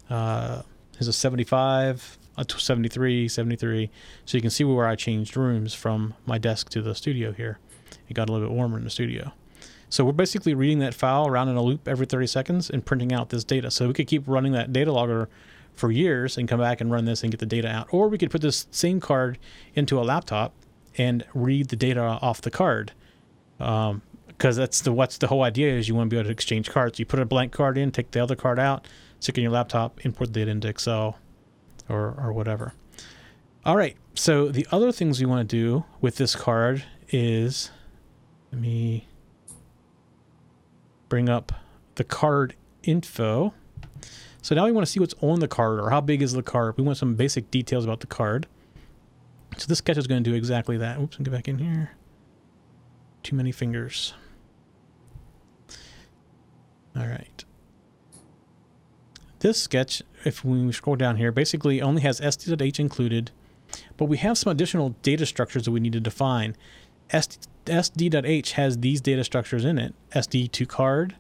Uh, 0.10 0.64
is 1.00 1.08
a 1.08 1.14
75, 1.14 2.18
a 2.38 2.46
73, 2.50 3.28
73. 3.28 3.90
So 4.26 4.38
you 4.38 4.42
can 4.42 4.50
see 4.50 4.64
where 4.64 4.88
I 4.88 4.96
changed 4.96 5.38
rooms 5.38 5.74
from 5.74 6.14
my 6.26 6.38
desk 6.38 6.70
to 6.70 6.82
the 6.82 6.94
studio 6.94 7.32
here. 7.32 7.60
It 8.10 8.14
got 8.14 8.30
a 8.30 8.32
little 8.32 8.48
bit 8.48 8.56
warmer 8.56 8.78
in 8.78 8.84
the 8.84 8.90
studio. 8.90 9.32
So 9.90 10.06
we're 10.06 10.12
basically 10.12 10.54
reading 10.54 10.80
that 10.80 10.94
file 10.94 11.26
around 11.28 11.50
in 11.50 11.56
a 11.56 11.64
loop 11.64 11.88
every 11.88 12.06
30 12.06 12.28
seconds 12.28 12.70
and 12.70 12.86
printing 12.86 13.12
out 13.12 13.30
this 13.30 13.44
data. 13.44 13.72
So 13.72 13.88
we 13.88 13.94
could 13.94 14.08
keep 14.08 14.24
running 14.28 14.52
that 14.52 14.72
data 14.72 14.92
logger 14.92 15.30
for 15.80 15.92
years 15.92 16.38
and 16.38 16.48
come 16.48 16.60
back 16.60 16.82
and 16.82 16.92
run 16.92 17.06
this 17.06 17.24
and 17.24 17.32
get 17.32 17.40
the 17.40 17.46
data 17.46 17.68
out. 17.68 17.88
Or 17.92 18.10
we 18.10 18.18
could 18.18 18.32
put 18.32 18.42
this 18.42 18.68
same 18.72 19.00
card 19.00 19.40
into 19.74 20.00
a 20.00 20.04
laptop 20.04 20.54
and 20.98 21.26
read 21.34 21.70
the 21.70 21.76
data 21.76 22.02
off 22.02 22.42
the 22.42 22.52
card. 22.52 22.92
Um, 23.60 24.02
because 24.28 24.56
that's 24.56 24.80
the 24.82 24.94
what's 24.94 25.18
the 25.18 25.28
whole 25.28 25.44
idea 25.44 25.74
is 25.74 25.90
you 25.90 25.96
want 25.96 26.10
to 26.10 26.14
be 26.14 26.18
able 26.18 26.28
to 26.28 26.32
exchange 26.32 26.70
cards. 26.70 26.98
You 26.98 27.06
put 27.06 27.20
a 27.20 27.26
blank 27.26 27.52
card 27.52 27.78
in, 27.78 27.92
take 27.92 28.12
the 28.12 28.24
other 28.24 28.38
card 28.38 28.58
out, 28.58 28.88
stick 29.20 29.38
in 29.38 29.44
your 29.44 29.52
laptop, 29.52 30.06
import 30.06 30.34
that 30.34 30.48
into 30.48 30.70
Excel, 30.70 31.20
or 31.90 32.16
or 32.18 32.32
whatever. 32.32 32.74
All 33.66 33.76
right. 33.76 33.98
So 34.16 34.48
the 34.48 34.66
other 34.72 34.94
things 34.94 35.20
we 35.20 35.26
want 35.26 35.48
to 35.48 35.56
do 35.56 35.84
with 36.00 36.16
this 36.16 36.38
card 36.38 36.84
is 37.10 37.70
let 38.54 38.62
me 38.62 39.10
bring 41.10 41.28
up 41.28 41.52
the 41.96 42.06
card 42.06 42.56
info. 42.84 43.54
So 44.42 44.56
now 44.56 44.66
we 44.66 44.72
want 44.72 44.86
to 44.86 44.92
see 44.92 45.00
what's 45.00 45.16
on 45.22 45.40
the 45.40 45.48
card 45.48 45.80
or 45.80 45.90
how 45.90 46.02
big 46.02 46.22
is 46.22 46.34
the 46.34 46.44
card. 46.44 46.78
We 46.78 46.84
want 46.84 46.98
some 46.98 47.16
basic 47.16 47.52
details 47.52 47.84
about 47.84 48.00
the 48.00 48.08
card. 48.08 48.48
So 49.58 49.68
this 49.68 49.80
sketch 49.80 49.98
is 49.98 50.08
going 50.08 50.24
to 50.24 50.30
do 50.30 50.36
exactly 50.36 50.78
that. 50.78 51.00
Oops, 51.00 51.16
and 51.18 51.26
get 51.26 51.32
back 51.32 51.48
in 51.48 51.58
here. 51.58 51.92
Too 53.24 53.36
many 53.36 53.52
fingers. 53.52 54.14
All 56.96 57.08
right. 57.08 57.44
This 59.40 59.62
sketch, 59.62 60.02
if 60.26 60.44
we 60.44 60.72
scroll 60.72 60.96
down 60.96 61.18
here, 61.18 61.32
basically 61.32 61.82
only 61.82 62.02
has 62.02 62.20
SD.H 62.20 62.80
included, 62.80 63.32
but 63.98 64.06
we 64.06 64.18
have 64.18 64.38
some 64.38 64.52
additional 64.52 64.90
data 65.02 65.26
structures 65.26 65.64
that 65.64 65.72
we 65.72 65.80
need 65.80 65.94
to 65.94 66.00
define. 66.00 66.56
SD.H 67.10 68.52
has 68.54 68.78
these 68.80 69.02
data 69.02 69.24
structures 69.24 69.64
in 69.64 69.78
it, 69.78 69.94
SD2 70.12 70.68
card, 70.68 71.16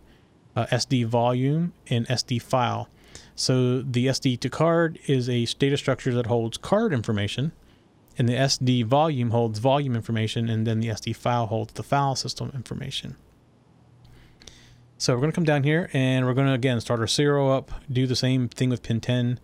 uh, 0.55 0.65
SD 0.67 1.05
volume, 1.05 1.73
and 1.89 2.07
SD 2.07 2.41
file. 2.41 2.89
So 3.39 3.81
the 3.81 4.07
SD2 4.07 4.51
card 4.51 4.99
is 5.07 5.29
a 5.29 5.45
data 5.45 5.77
structure 5.77 6.13
that 6.13 6.25
holds 6.25 6.57
card 6.57 6.91
information, 6.91 7.53
and 8.17 8.27
the 8.27 8.33
SD 8.33 8.83
volume 8.83 9.31
holds 9.31 9.59
volume 9.59 9.95
information, 9.95 10.49
and 10.49 10.67
then 10.67 10.81
the 10.81 10.89
SD 10.89 11.15
file 11.15 11.45
holds 11.45 11.71
the 11.71 11.81
file 11.81 12.17
system 12.17 12.51
information. 12.53 13.15
So 14.97 15.13
we're 15.13 15.21
going 15.21 15.31
to 15.31 15.35
come 15.35 15.45
down 15.45 15.63
here 15.63 15.89
and 15.93 16.25
we're 16.25 16.33
going 16.33 16.47
to 16.47 16.53
again 16.53 16.81
start 16.81 16.99
our 16.99 17.07
serial 17.07 17.49
up, 17.49 17.71
do 17.89 18.05
the 18.05 18.17
same 18.17 18.49
thing 18.49 18.69
with 18.69 18.83
pin 18.83 18.99
10 18.99 19.39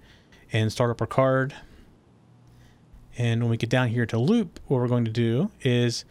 and 0.51 0.69
start 0.73 0.91
up 0.91 0.99
our 0.99 1.07
card. 1.07 1.55
And 3.17 3.43
when 3.43 3.49
we 3.49 3.55
get 3.55 3.69
down 3.69 3.87
here 3.87 4.05
to 4.07 4.17
loop, 4.17 4.59
what 4.67 4.81
we're 4.81 4.89
going 4.89 5.05
to 5.05 5.11
do 5.11 5.51
is 5.61 6.03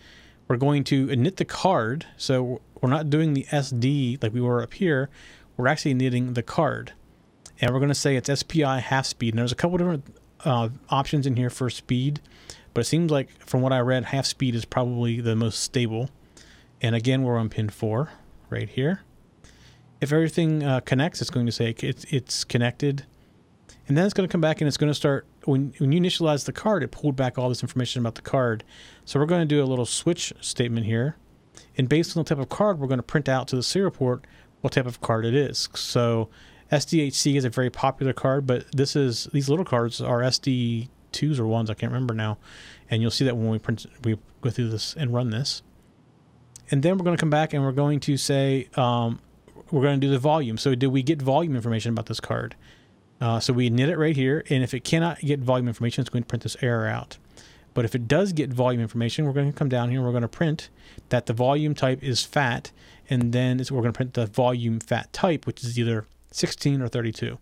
we're 0.48 0.56
going 0.56 0.84
to 0.84 1.08
init 1.08 1.36
the 1.36 1.44
card. 1.44 2.06
So 2.16 2.62
we're 2.80 2.88
not 2.88 3.10
doing 3.10 3.34
the 3.34 3.44
SD 3.50 4.22
like 4.22 4.32
we 4.32 4.40
were 4.40 4.62
up 4.62 4.72
here. 4.72 5.10
We're 5.58 5.68
actually 5.68 5.92
knitting 5.92 6.32
the 6.32 6.42
card. 6.42 6.94
And 7.60 7.72
we're 7.72 7.78
going 7.78 7.88
to 7.88 7.94
say 7.94 8.16
it's 8.16 8.40
SPI 8.40 8.80
half 8.80 9.06
speed. 9.06 9.34
And 9.34 9.38
there's 9.38 9.52
a 9.52 9.56
couple 9.56 9.78
different 9.78 10.16
uh, 10.44 10.68
options 10.90 11.26
in 11.26 11.36
here 11.36 11.50
for 11.50 11.70
speed, 11.70 12.20
but 12.72 12.82
it 12.82 12.84
seems 12.84 13.10
like 13.10 13.30
from 13.44 13.62
what 13.62 13.72
I 13.72 13.80
read, 13.80 14.06
half 14.06 14.26
speed 14.26 14.54
is 14.54 14.64
probably 14.64 15.20
the 15.20 15.36
most 15.36 15.60
stable. 15.60 16.10
And 16.82 16.94
again, 16.94 17.22
we're 17.22 17.38
on 17.38 17.48
pin 17.48 17.68
4 17.70 18.10
right 18.50 18.68
here. 18.68 19.02
If 20.00 20.12
everything 20.12 20.62
uh, 20.62 20.80
connects, 20.80 21.20
it's 21.20 21.30
going 21.30 21.46
to 21.46 21.52
say 21.52 21.74
it's, 21.78 22.04
it's 22.04 22.44
connected. 22.44 23.06
And 23.86 23.96
then 23.96 24.04
it's 24.04 24.14
going 24.14 24.28
to 24.28 24.32
come 24.32 24.40
back 24.40 24.60
and 24.60 24.68
it's 24.68 24.76
going 24.76 24.90
to 24.90 24.94
start, 24.94 25.26
when, 25.44 25.72
when 25.78 25.92
you 25.92 26.00
initialize 26.00 26.44
the 26.44 26.52
card, 26.52 26.82
it 26.82 26.90
pulled 26.90 27.16
back 27.16 27.38
all 27.38 27.48
this 27.48 27.62
information 27.62 28.00
about 28.00 28.14
the 28.14 28.22
card. 28.22 28.64
So 29.04 29.20
we're 29.20 29.26
going 29.26 29.42
to 29.42 29.46
do 29.46 29.62
a 29.62 29.66
little 29.66 29.86
switch 29.86 30.32
statement 30.40 30.86
here. 30.86 31.16
And 31.76 31.88
based 31.88 32.16
on 32.16 32.22
the 32.22 32.28
type 32.28 32.38
of 32.38 32.48
card, 32.48 32.78
we're 32.78 32.86
going 32.86 32.98
to 32.98 33.02
print 33.02 33.28
out 33.28 33.48
to 33.48 33.56
the 33.56 33.62
serial 33.62 33.90
port 33.90 34.26
what 34.60 34.72
type 34.72 34.86
of 34.86 35.00
card 35.00 35.24
it 35.26 35.34
is. 35.34 35.68
So 35.74 36.30
SDHC 36.74 37.36
is 37.36 37.44
a 37.44 37.50
very 37.50 37.70
popular 37.70 38.12
card, 38.12 38.46
but 38.46 38.70
this 38.72 38.96
is 38.96 39.28
these 39.32 39.48
little 39.48 39.64
cards 39.64 40.00
are 40.00 40.20
SD 40.20 40.88
twos 41.12 41.38
or 41.38 41.46
ones. 41.46 41.70
I 41.70 41.74
can't 41.74 41.92
remember 41.92 42.14
now, 42.14 42.36
and 42.90 43.00
you'll 43.00 43.12
see 43.12 43.24
that 43.24 43.36
when 43.36 43.48
we 43.48 43.58
print 43.58 43.86
we 44.02 44.18
go 44.40 44.50
through 44.50 44.70
this 44.70 44.94
and 44.94 45.14
run 45.14 45.30
this. 45.30 45.62
And 46.70 46.82
then 46.82 46.98
we're 46.98 47.04
going 47.04 47.16
to 47.16 47.20
come 47.20 47.30
back 47.30 47.52
and 47.52 47.62
we're 47.62 47.72
going 47.72 48.00
to 48.00 48.16
say 48.16 48.68
um, 48.74 49.20
we're 49.70 49.82
going 49.82 50.00
to 50.00 50.04
do 50.06 50.10
the 50.10 50.18
volume. 50.18 50.58
So 50.58 50.74
did 50.74 50.88
we 50.88 51.02
get 51.02 51.22
volume 51.22 51.54
information 51.54 51.92
about 51.92 52.06
this 52.06 52.20
card? 52.20 52.56
Uh, 53.20 53.38
so 53.38 53.52
we 53.52 53.70
knit 53.70 53.88
it 53.88 53.96
right 53.96 54.16
here, 54.16 54.44
and 54.50 54.64
if 54.64 54.74
it 54.74 54.80
cannot 54.80 55.20
get 55.20 55.38
volume 55.40 55.68
information, 55.68 56.02
it's 56.02 56.10
going 56.10 56.24
to 56.24 56.28
print 56.28 56.42
this 56.42 56.56
error 56.60 56.88
out. 56.88 57.18
But 57.72 57.84
if 57.84 57.94
it 57.94 58.08
does 58.08 58.32
get 58.32 58.52
volume 58.52 58.80
information, 58.80 59.24
we're 59.24 59.32
going 59.32 59.50
to 59.50 59.56
come 59.56 59.68
down 59.68 59.90
here 59.90 59.98
and 59.98 60.06
we're 60.06 60.12
going 60.12 60.22
to 60.22 60.28
print 60.28 60.70
that 61.08 61.26
the 61.26 61.32
volume 61.32 61.74
type 61.74 62.02
is 62.02 62.24
fat, 62.24 62.72
and 63.08 63.32
then 63.32 63.58
we're 63.70 63.82
going 63.82 63.92
to 63.92 63.96
print 63.96 64.14
the 64.14 64.26
volume 64.26 64.80
fat 64.80 65.12
type, 65.12 65.46
which 65.46 65.62
is 65.62 65.78
either 65.78 66.06
16 66.34 66.82
or 66.82 66.88
32 66.88 67.38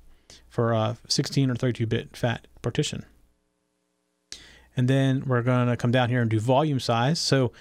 for 0.48 0.72
a 0.72 0.96
16 1.09 1.50
or 1.50 1.55
32 1.55 1.87
bit 1.87 2.16
fat 2.16 2.46
partition. 2.61 3.05
And 4.76 4.88
then 4.88 5.24
we're 5.26 5.42
going 5.42 5.68
to 5.68 5.76
come 5.76 5.90
down 5.90 6.11
here 6.11 6.20
and 6.20 6.31
do 6.31 6.38
volume 6.38 6.78
size. 6.78 7.18
So 7.18 7.52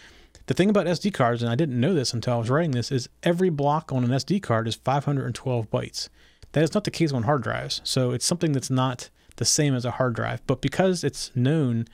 the 0.47 0.53
thing 0.53 0.69
about 0.69 0.87
SD 0.87 1.13
cards, 1.13 1.41
and 1.41 1.51
I 1.51 1.55
didn't 1.55 1.79
know 1.79 1.93
this 1.93 2.13
until 2.13 2.33
I 2.33 2.37
was 2.37 2.49
writing 2.49 2.71
this, 2.71 2.91
is 2.91 3.09
every 3.23 3.49
block 3.49 3.91
on 3.91 4.03
an 4.03 4.09
SD 4.11 4.43
card 4.43 4.67
is 4.67 4.75
512 4.75 5.69
bytes. 5.69 6.09
That 6.51 6.63
is 6.63 6.73
not 6.73 6.83
the 6.83 6.91
case 6.91 7.13
on 7.13 7.23
hard 7.23 7.43
drives. 7.43 7.81
So 7.83 8.11
it's 8.11 8.25
something 8.25 8.51
that's 8.51 8.69
not 8.69 9.09
the 9.37 9.45
same 9.45 9.73
as 9.73 9.85
a 9.85 9.91
hard 9.91 10.13
drive. 10.13 10.45
But 10.47 10.61
because 10.61 11.03
it's 11.03 11.33
known 11.35 11.85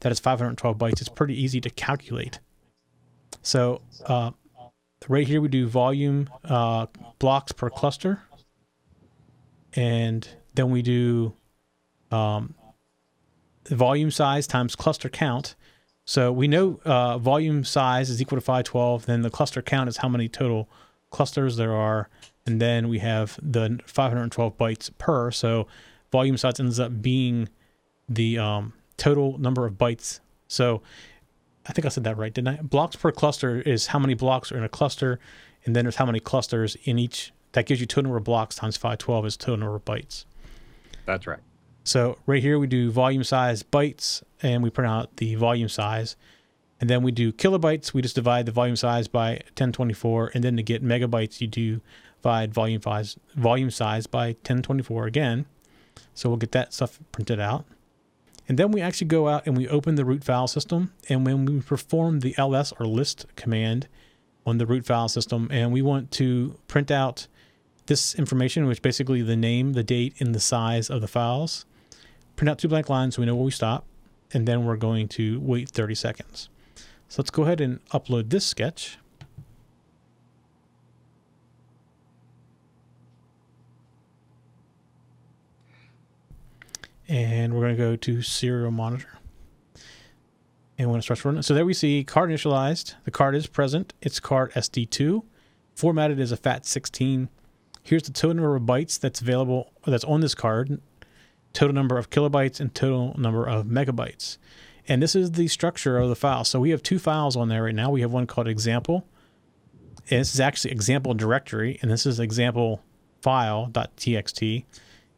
that 0.00 0.10
it's 0.10 0.20
512 0.20 0.78
bytes, 0.78 1.00
it's 1.00 1.08
pretty 1.08 1.40
easy 1.40 1.60
to 1.60 1.70
calculate. 1.70 2.40
So 3.42 3.82
uh, 4.06 4.30
right 5.08 5.26
here 5.26 5.40
we 5.42 5.48
do 5.48 5.66
volume 5.66 6.30
uh, 6.44 6.86
blocks 7.18 7.52
per 7.52 7.70
cluster 7.70 8.22
and 9.76 10.26
then 10.54 10.70
we 10.70 10.82
do 10.82 11.34
um, 12.10 12.54
volume 13.68 14.10
size 14.10 14.46
times 14.46 14.74
cluster 14.74 15.08
count. 15.08 15.54
So 16.04 16.32
we 16.32 16.48
know 16.48 16.80
uh, 16.84 17.18
volume 17.18 17.64
size 17.64 18.10
is 18.10 18.22
equal 18.22 18.36
to 18.36 18.40
512. 18.40 19.06
Then 19.06 19.22
the 19.22 19.30
cluster 19.30 19.60
count 19.60 19.88
is 19.88 19.98
how 19.98 20.08
many 20.08 20.28
total 20.28 20.68
clusters 21.10 21.56
there 21.56 21.74
are. 21.74 22.08
And 22.46 22.60
then 22.60 22.88
we 22.88 23.00
have 23.00 23.38
the 23.42 23.80
512 23.86 24.56
bytes 24.56 24.90
per. 24.98 25.30
So 25.30 25.66
volume 26.12 26.36
size 26.36 26.60
ends 26.60 26.80
up 26.80 27.02
being 27.02 27.48
the 28.08 28.38
um, 28.38 28.72
total 28.96 29.36
number 29.38 29.66
of 29.66 29.74
bytes. 29.74 30.20
So 30.48 30.80
I 31.66 31.72
think 31.72 31.84
I 31.84 31.88
said 31.88 32.04
that 32.04 32.16
right, 32.16 32.32
didn't 32.32 32.48
I? 32.48 32.62
Blocks 32.62 32.94
per 32.94 33.10
cluster 33.10 33.60
is 33.60 33.88
how 33.88 33.98
many 33.98 34.14
blocks 34.14 34.52
are 34.52 34.56
in 34.56 34.64
a 34.64 34.68
cluster. 34.68 35.18
And 35.64 35.74
then 35.74 35.84
there's 35.84 35.96
how 35.96 36.06
many 36.06 36.20
clusters 36.20 36.76
in 36.84 37.00
each 37.00 37.32
that 37.56 37.64
gives 37.64 37.80
you 37.80 37.86
total 37.86 38.02
number 38.02 38.18
of 38.18 38.24
blocks 38.24 38.54
times 38.54 38.76
512 38.76 39.24
is 39.24 39.36
total 39.38 39.56
number 39.56 39.76
of 39.76 39.84
bytes. 39.86 40.26
That's 41.06 41.26
right. 41.26 41.40
So 41.84 42.18
right 42.26 42.42
here 42.42 42.58
we 42.58 42.66
do 42.66 42.90
volume 42.90 43.24
size 43.24 43.62
bytes 43.62 44.22
and 44.42 44.62
we 44.62 44.68
print 44.68 44.90
out 44.90 45.16
the 45.16 45.36
volume 45.36 45.70
size. 45.70 46.16
And 46.82 46.90
then 46.90 47.02
we 47.02 47.12
do 47.12 47.32
kilobytes, 47.32 47.94
we 47.94 48.02
just 48.02 48.14
divide 48.14 48.44
the 48.44 48.52
volume 48.52 48.76
size 48.76 49.08
by 49.08 49.36
1024. 49.56 50.32
And 50.34 50.44
then 50.44 50.58
to 50.58 50.62
get 50.62 50.84
megabytes, 50.84 51.40
you 51.40 51.46
do 51.46 51.80
divide 52.20 52.52
volume 52.52 52.82
size, 52.82 53.16
volume 53.34 53.70
size 53.70 54.06
by 54.06 54.26
1024 54.26 55.06
again. 55.06 55.46
So 56.12 56.28
we'll 56.28 56.36
get 56.36 56.52
that 56.52 56.74
stuff 56.74 57.00
printed 57.10 57.40
out. 57.40 57.64
And 58.46 58.58
then 58.58 58.70
we 58.70 58.82
actually 58.82 59.06
go 59.06 59.28
out 59.28 59.46
and 59.46 59.56
we 59.56 59.66
open 59.66 59.94
the 59.94 60.04
root 60.04 60.22
file 60.22 60.46
system. 60.46 60.92
And 61.08 61.24
when 61.24 61.46
we 61.46 61.62
perform 61.62 62.20
the 62.20 62.34
ls 62.36 62.74
or 62.78 62.86
list 62.86 63.24
command 63.34 63.88
on 64.44 64.58
the 64.58 64.66
root 64.66 64.84
file 64.84 65.08
system, 65.08 65.48
and 65.50 65.72
we 65.72 65.80
want 65.80 66.10
to 66.12 66.58
print 66.68 66.90
out 66.90 67.28
this 67.86 68.14
information, 68.14 68.66
which 68.66 68.82
basically 68.82 69.22
the 69.22 69.36
name, 69.36 69.72
the 69.72 69.82
date, 69.82 70.14
and 70.20 70.34
the 70.34 70.40
size 70.40 70.90
of 70.90 71.00
the 71.00 71.08
files. 71.08 71.64
Print 72.36 72.50
out 72.50 72.58
two 72.58 72.68
blank 72.68 72.88
lines 72.88 73.16
so 73.16 73.22
we 73.22 73.26
know 73.26 73.34
where 73.34 73.44
we 73.44 73.50
stop, 73.50 73.84
and 74.32 74.46
then 74.46 74.64
we're 74.64 74.76
going 74.76 75.08
to 75.08 75.40
wait 75.40 75.68
30 75.68 75.94
seconds. 75.94 76.48
So 77.08 77.22
let's 77.22 77.30
go 77.30 77.44
ahead 77.44 77.60
and 77.60 77.84
upload 77.86 78.30
this 78.30 78.44
sketch. 78.44 78.98
And 87.08 87.54
we're 87.54 87.60
going 87.60 87.76
to 87.76 87.82
go 87.82 87.96
to 87.96 88.22
serial 88.22 88.72
monitor. 88.72 89.18
And 90.76 90.90
when 90.90 90.98
it 90.98 91.02
starts 91.02 91.24
running, 91.24 91.42
so 91.42 91.54
there 91.54 91.64
we 91.64 91.72
see 91.72 92.04
card 92.04 92.30
initialized. 92.30 92.94
The 93.04 93.10
card 93.10 93.34
is 93.34 93.46
present. 93.46 93.94
It's 94.02 94.20
card 94.20 94.52
SD2, 94.52 95.22
formatted 95.74 96.20
as 96.20 96.32
a 96.32 96.36
FAT16 96.36 97.28
here's 97.86 98.02
the 98.02 98.12
total 98.12 98.34
number 98.34 98.56
of 98.56 98.62
bytes 98.62 98.98
that's 98.98 99.20
available 99.20 99.72
that's 99.86 100.04
on 100.04 100.20
this 100.20 100.34
card, 100.34 100.80
total 101.52 101.74
number 101.74 101.96
of 101.96 102.10
kilobytes 102.10 102.58
and 102.58 102.74
total 102.74 103.14
number 103.16 103.46
of 103.46 103.66
megabytes. 103.66 104.38
And 104.88 105.02
this 105.02 105.14
is 105.14 105.32
the 105.32 105.48
structure 105.48 105.96
of 105.98 106.08
the 106.08 106.16
file. 106.16 106.44
So 106.44 106.60
we 106.60 106.70
have 106.70 106.82
two 106.82 106.98
files 106.98 107.36
on 107.36 107.48
there 107.48 107.64
right 107.64 107.74
now. 107.74 107.90
We 107.90 108.00
have 108.00 108.12
one 108.12 108.26
called 108.26 108.48
example. 108.48 109.06
And 110.10 110.20
this 110.20 110.34
is 110.34 110.40
actually 110.40 110.72
example 110.72 111.14
directory, 111.14 111.78
and 111.82 111.90
this 111.90 112.06
is 112.06 112.20
example 112.20 112.82
file.txt. 113.22 114.64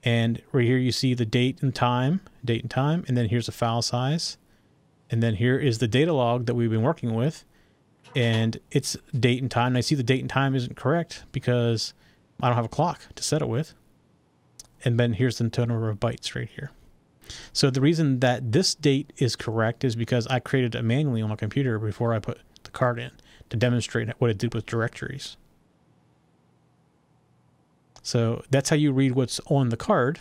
And 0.02 0.42
right 0.52 0.64
here 0.64 0.78
you 0.78 0.92
see 0.92 1.12
the 1.14 1.26
date 1.26 1.62
and 1.62 1.74
time, 1.74 2.20
date 2.44 2.62
and 2.62 2.70
time, 2.70 3.04
and 3.09 3.16
then 3.16 3.28
here's 3.28 3.46
the 3.46 3.52
file 3.52 3.83
size. 3.83 4.38
And 5.11 5.22
then 5.22 5.35
here 5.35 5.59
is 5.59 5.78
the 5.78 5.88
data 5.88 6.12
log 6.12 6.46
that 6.46 6.54
we've 6.54 6.70
been 6.70 6.83
working 6.83 7.14
with. 7.14 7.44
And 8.14 8.59
it's 8.70 8.96
date 9.18 9.42
and 9.42 9.50
time. 9.50 9.68
And 9.68 9.78
I 9.78 9.81
see 9.81 9.94
the 9.94 10.02
date 10.02 10.20
and 10.20 10.31
time 10.31 10.54
isn't 10.54 10.76
correct 10.76 11.24
because 11.33 11.92
I 12.40 12.48
don't 12.48 12.57
have 12.57 12.64
a 12.64 12.68
clock 12.68 13.01
to 13.14 13.22
set 13.22 13.42
it 13.42 13.48
with. 13.48 13.74
And 14.85 14.98
then 14.98 15.14
here's 15.14 15.38
the 15.38 15.48
total 15.48 15.74
number 15.74 15.90
of 15.90 15.98
bytes 15.98 16.35
right 16.35 16.48
here. 16.48 16.70
So 17.53 17.68
the 17.70 17.81
reason 17.81 18.20
that 18.20 18.53
this 18.53 18.74
date 18.74 19.12
is 19.18 19.37
correct 19.37 19.85
is 19.85 19.96
because 19.96 20.27
I 20.29 20.38
created 20.38 20.74
it 20.74 20.83
manually 20.83 21.20
on 21.20 21.29
my 21.29 21.37
computer 21.37 21.79
before 21.79 22.14
I 22.14 22.20
put 22.20 22.38
the 22.62 22.70
card 22.70 22.98
in. 22.98 23.11
to 23.51 23.57
demonstrate 23.57 24.09
what 24.18 24.31
it 24.31 24.38
did 24.38 24.55
with 24.55 24.66
directories. 24.66 25.37
So 28.03 28.42
that's 28.51 28.70
how 28.70 28.77
you 28.77 28.92
read 28.92 29.12
what's 29.12 29.40
on 29.46 29.70
the 29.70 29.77
card. 29.77 30.20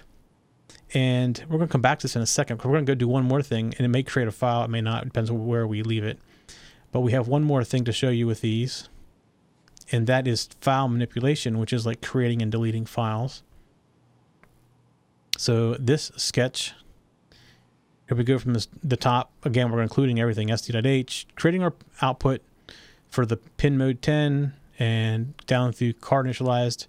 And 0.94 1.44
we're 1.50 1.58
going 1.58 1.68
to 1.68 1.72
come 1.72 1.82
back 1.82 2.00
to 2.00 2.04
this 2.06 2.16
in 2.16 2.22
a 2.22 2.26
second 2.26 2.58
because 2.58 2.70
we're 2.70 2.76
going 2.76 2.86
to 2.86 2.92
go 2.92 2.96
do 2.96 3.08
one 3.08 3.26
more 3.26 3.42
thing 3.42 3.74
and 3.78 3.82
it 3.86 3.90
may 3.90 4.04
create 4.04 4.28
a 4.28 4.32
file. 4.32 4.64
It 4.64 4.70
may 4.70 4.82
not. 4.82 5.04
It 5.04 5.06
depends 5.06 5.30
on 5.30 5.46
where 5.46 5.68
we 5.68 5.84
leave 5.84 6.04
it. 6.04 6.20
But 6.92 7.02
we 7.02 7.12
have 7.12 7.28
one 7.28 7.44
more 7.44 7.64
thing 7.64 7.84
to 7.84 7.92
show 7.92 8.10
you 8.10 8.28
with 8.28 8.42
these. 8.42 8.88
And 9.91 10.08
that 10.08 10.28
is 10.28 10.50
file 10.60 10.88
manipulation, 10.88 11.60
which 11.60 11.71
is 11.71 11.86
like 11.86 12.02
creating 12.02 12.41
and 12.41 12.52
deleting 12.52 12.86
files. 12.86 13.43
So 15.38 15.76
this 15.76 16.12
sketch, 16.17 16.73
if 18.10 18.17
we 18.17 18.23
go 18.23 18.39
from 18.39 18.54
this, 18.54 18.67
the 18.84 18.97
top, 18.97 19.32
again, 19.43 19.71
we're 19.71 19.82
including 19.82 20.19
everything, 20.19 20.50
sd.h, 20.50 21.28
creating 21.36 21.63
our 21.63 21.73
output 22.02 22.41
for 23.08 23.26
the 23.26 23.38
pin 23.38 23.78
mode 23.78 24.02
10 24.02 24.54
and 24.80 25.38
down 25.45 25.71
through 25.71 25.93
card 25.93 26.26
initialized. 26.26 26.88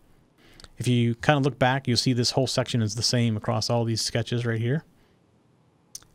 If 0.78 0.88
you 0.88 1.14
kind 1.16 1.36
of 1.36 1.44
look 1.44 1.58
back, 1.58 1.86
you'll 1.86 1.96
see 1.96 2.12
this 2.12 2.32
whole 2.32 2.46
section 2.46 2.82
is 2.82 2.94
the 2.94 3.02
same 3.02 3.36
across 3.36 3.68
all 3.68 3.84
these 3.84 4.00
sketches 4.00 4.46
right 4.46 4.60
here. 4.60 4.84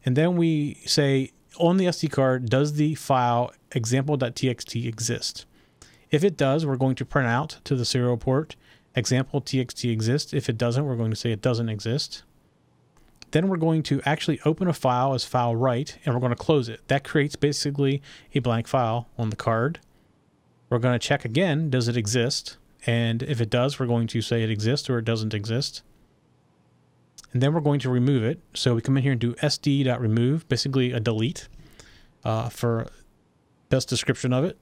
And 0.06 0.16
then 0.16 0.36
we 0.36 0.76
say 0.86 1.32
on 1.58 1.78
the 1.78 1.86
SD 1.86 2.12
card, 2.12 2.50
does 2.50 2.74
the 2.74 2.96
file 2.96 3.54
example.txt 3.72 4.86
exist? 4.86 5.46
If 6.14 6.24
it 6.24 6.38
does, 6.38 6.64
we're 6.64 6.78
going 6.78 6.94
to 6.98 7.06
print 7.06 7.28
out 7.28 7.58
to 7.64 7.76
the 7.76 7.86
serial 7.86 8.18
port 8.18 8.56
example 8.96 9.42
txt 9.42 9.92
exists. 9.92 10.32
If 10.32 10.48
it 10.48 10.60
doesn't, 10.60 10.86
we're 10.86 10.96
going 10.96 11.10
to 11.10 11.18
say 11.18 11.32
it 11.32 11.42
doesn't 11.42 11.70
exist. 11.70 12.22
Then 13.32 13.48
we're 13.48 13.58
going 13.58 13.82
to 13.82 14.00
actually 14.06 14.40
open 14.46 14.68
a 14.68 14.74
file 14.74 15.16
as 15.16 15.26
file 15.26 15.56
write 15.56 15.98
and 16.06 16.14
we're 16.14 16.22
going 16.22 16.30
to 16.30 16.36
close 16.36 16.70
it. 16.70 16.88
That 16.88 17.04
creates 17.04 17.36
basically 17.36 18.00
a 18.36 18.40
blank 18.40 18.68
file 18.68 19.10
on 19.18 19.32
the 19.32 19.36
card. 19.36 19.80
We're 20.70 20.78
going 20.78 20.94
to 20.94 21.00
check 21.00 21.26
again, 21.26 21.72
does 21.72 21.88
it 21.88 21.98
exist? 21.98 22.58
And 22.86 23.24
if 23.24 23.42
it 23.42 23.50
does, 23.50 23.80
we're 23.80 23.88
going 23.88 24.06
to 24.06 24.22
say 24.22 24.44
it 24.44 24.52
exists 24.52 24.92
or 24.92 25.00
it 25.00 25.06
doesn't 25.06 25.34
exist. 25.34 25.82
And 27.32 27.42
then 27.42 27.56
we're 27.56 27.60
going 27.60 27.80
to 27.80 27.90
remove 27.90 28.24
it. 28.24 28.40
So 28.54 28.76
we 28.76 28.82
come 28.82 28.98
in 28.98 29.04
here 29.04 29.14
and 29.14 29.22
do 29.22 29.34
sd.remove, 29.34 30.48
basically 30.48 30.92
a 30.92 31.00
delete 31.00 31.48
uh, 32.24 32.50
for 32.50 32.86
best 33.70 33.90
description 33.90 34.32
of 34.32 34.44
it. 34.44 34.60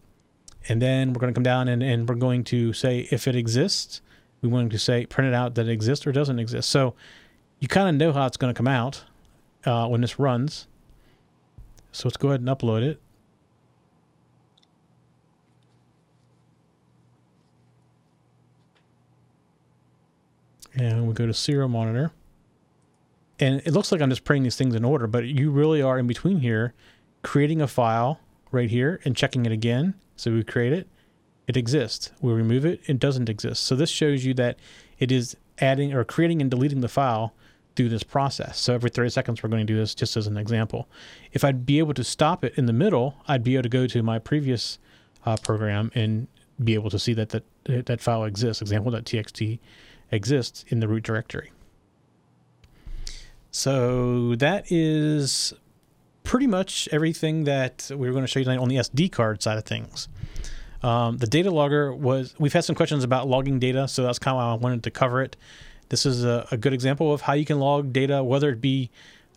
And 0.70 0.82
then 0.82 1.14
we're 1.14 1.20
going 1.20 1.34
to 1.34 1.38
come 1.38 1.44
down 1.44 1.68
and, 1.68 1.82
and 1.82 2.08
we're 2.08 2.16
going 2.16 2.44
to 2.46 2.74
say 2.74 3.08
if 3.12 3.28
it 3.28 3.36
exists, 3.36 4.02
we 4.42 4.50
want 4.50 4.72
to 4.72 4.80
say 4.80 5.06
print 5.06 5.28
it 5.28 5.34
out 5.34 5.56
that 5.56 5.68
it 5.68 5.72
exists 5.72 6.06
or 6.06 6.12
doesn't 6.12 6.40
exist. 6.40 6.70
So 6.70 6.94
you 7.60 7.68
kind 7.68 7.90
of 7.90 7.96
know 7.96 8.14
how 8.14 8.26
it's 8.26 8.38
going 8.38 8.54
to 8.54 8.58
come 8.58 8.68
out 8.68 9.04
uh, 9.66 9.88
when 9.88 10.02
this 10.02 10.20
runs. 10.20 10.68
So 11.92 12.08
let's 12.08 12.18
go 12.18 12.30
ahead 12.30 12.42
and 12.42 12.50
upload 12.50 12.84
it. 12.84 13.00
And 20.74 21.08
we 21.08 21.14
go 21.14 21.26
to 21.26 21.34
serial 21.34 21.68
monitor. 21.68 22.12
And 23.40 23.62
it 23.66 23.74
looks 23.74 23.92
like 23.92 24.02
I'm 24.02 24.10
just 24.10 24.24
printing 24.24 24.44
these 24.44 24.56
things 24.56 24.76
in 24.76 24.86
order, 24.86 25.08
but 25.08 25.26
you 25.26 25.52
really 25.52 25.82
are 25.82 25.98
in 25.98 26.08
between 26.08 26.40
here, 26.40 26.74
creating 27.24 27.62
a 27.62 27.68
file 27.68 28.20
right 28.52 28.70
here 28.70 29.00
and 29.04 29.16
checking 29.16 29.46
it 29.46 29.52
again. 29.52 29.96
So 30.16 30.32
we 30.32 30.44
create 30.44 30.74
it, 30.74 30.88
it 31.48 31.58
exists. 31.58 32.12
We 32.22 32.34
remove 32.34 32.66
it, 32.66 32.82
it 32.86 33.00
doesn't 33.00 33.30
exist. 33.30 33.64
So 33.64 33.76
this 33.76 33.90
shows 33.90 34.26
you 34.26 34.34
that 34.36 34.60
it 35.00 35.12
is 35.12 35.36
adding 35.60 35.94
or 35.94 36.04
creating 36.04 36.42
and 36.42 36.52
deleting 36.52 36.82
the 36.82 36.88
file 36.88 37.34
through 37.76 37.90
this 37.90 38.04
process. 38.04 38.60
So 38.60 38.74
every 38.74 38.90
30 38.90 39.10
seconds, 39.10 39.42
we're 39.42 39.50
going 39.50 39.66
to 39.66 39.74
do 39.74 39.78
this 39.78 39.96
just 39.96 40.18
as 40.18 40.28
an 40.28 40.38
example. 40.38 40.88
If 41.32 41.44
I'd 41.44 41.66
be 41.66 41.80
able 41.80 41.94
to 41.94 42.04
stop 42.04 42.44
it 42.44 42.54
in 42.58 42.66
the 42.66 42.74
middle, 42.74 43.16
I'd 43.28 43.44
be 43.44 43.56
able 43.56 43.64
to 43.64 43.70
go 43.70 43.88
to 43.88 44.04
my 44.04 44.20
previous 44.20 44.78
uh, 45.26 45.38
program 45.38 45.92
and 45.96 46.28
be 46.64 46.74
able 46.74 46.90
to 46.90 47.00
see 47.00 47.14
that 47.14 47.30
that, 47.30 47.44
that 47.86 48.02
file 48.02 48.26
exists, 48.26 48.62
example.txt 48.62 49.60
exists 50.12 50.66
in 50.68 50.80
the 50.80 50.88
root 50.88 51.04
directory. 51.04 51.52
So 53.52 54.36
that 54.36 54.72
is 54.72 55.54
pretty 56.24 56.48
much 56.48 56.88
everything 56.92 57.46
that 57.46 57.90
we 57.96 58.08
are 58.08 58.12
going 58.12 58.24
to 58.24 58.28
show 58.28 58.40
you 58.40 58.46
tonight 58.46 58.60
on 58.60 58.70
the 58.70 58.78
SD 58.78 59.12
card 59.12 59.42
side 59.42 59.58
of 59.58 59.66
things. 59.66 60.08
Um, 60.84 61.18
the 61.18 61.28
data 61.28 61.52
logger 61.52 61.94
was, 61.94 62.34
we've 62.40 62.54
had 62.54 62.64
some 62.64 62.76
questions 62.76 63.04
about 63.04 63.28
logging 63.28 63.60
data, 63.60 63.88
so 63.88 64.04
that's 64.04 64.20
kind 64.20 64.36
of 64.36 64.38
why 64.38 64.52
I 64.52 64.54
wanted 64.56 64.84
to 64.84 64.92
cover 64.92 65.22
it. 65.22 65.36
This 65.90 66.06
is 66.06 66.24
a, 66.24 66.48
a 66.52 66.58
good 66.58 66.74
example 66.74 67.14
of 67.14 67.22
how 67.22 67.34
you 67.34 67.46
can 67.46 67.60
log 67.60 67.94
data, 67.94 68.24
whether 68.24 68.50
it 68.50 68.62
be 68.62 68.90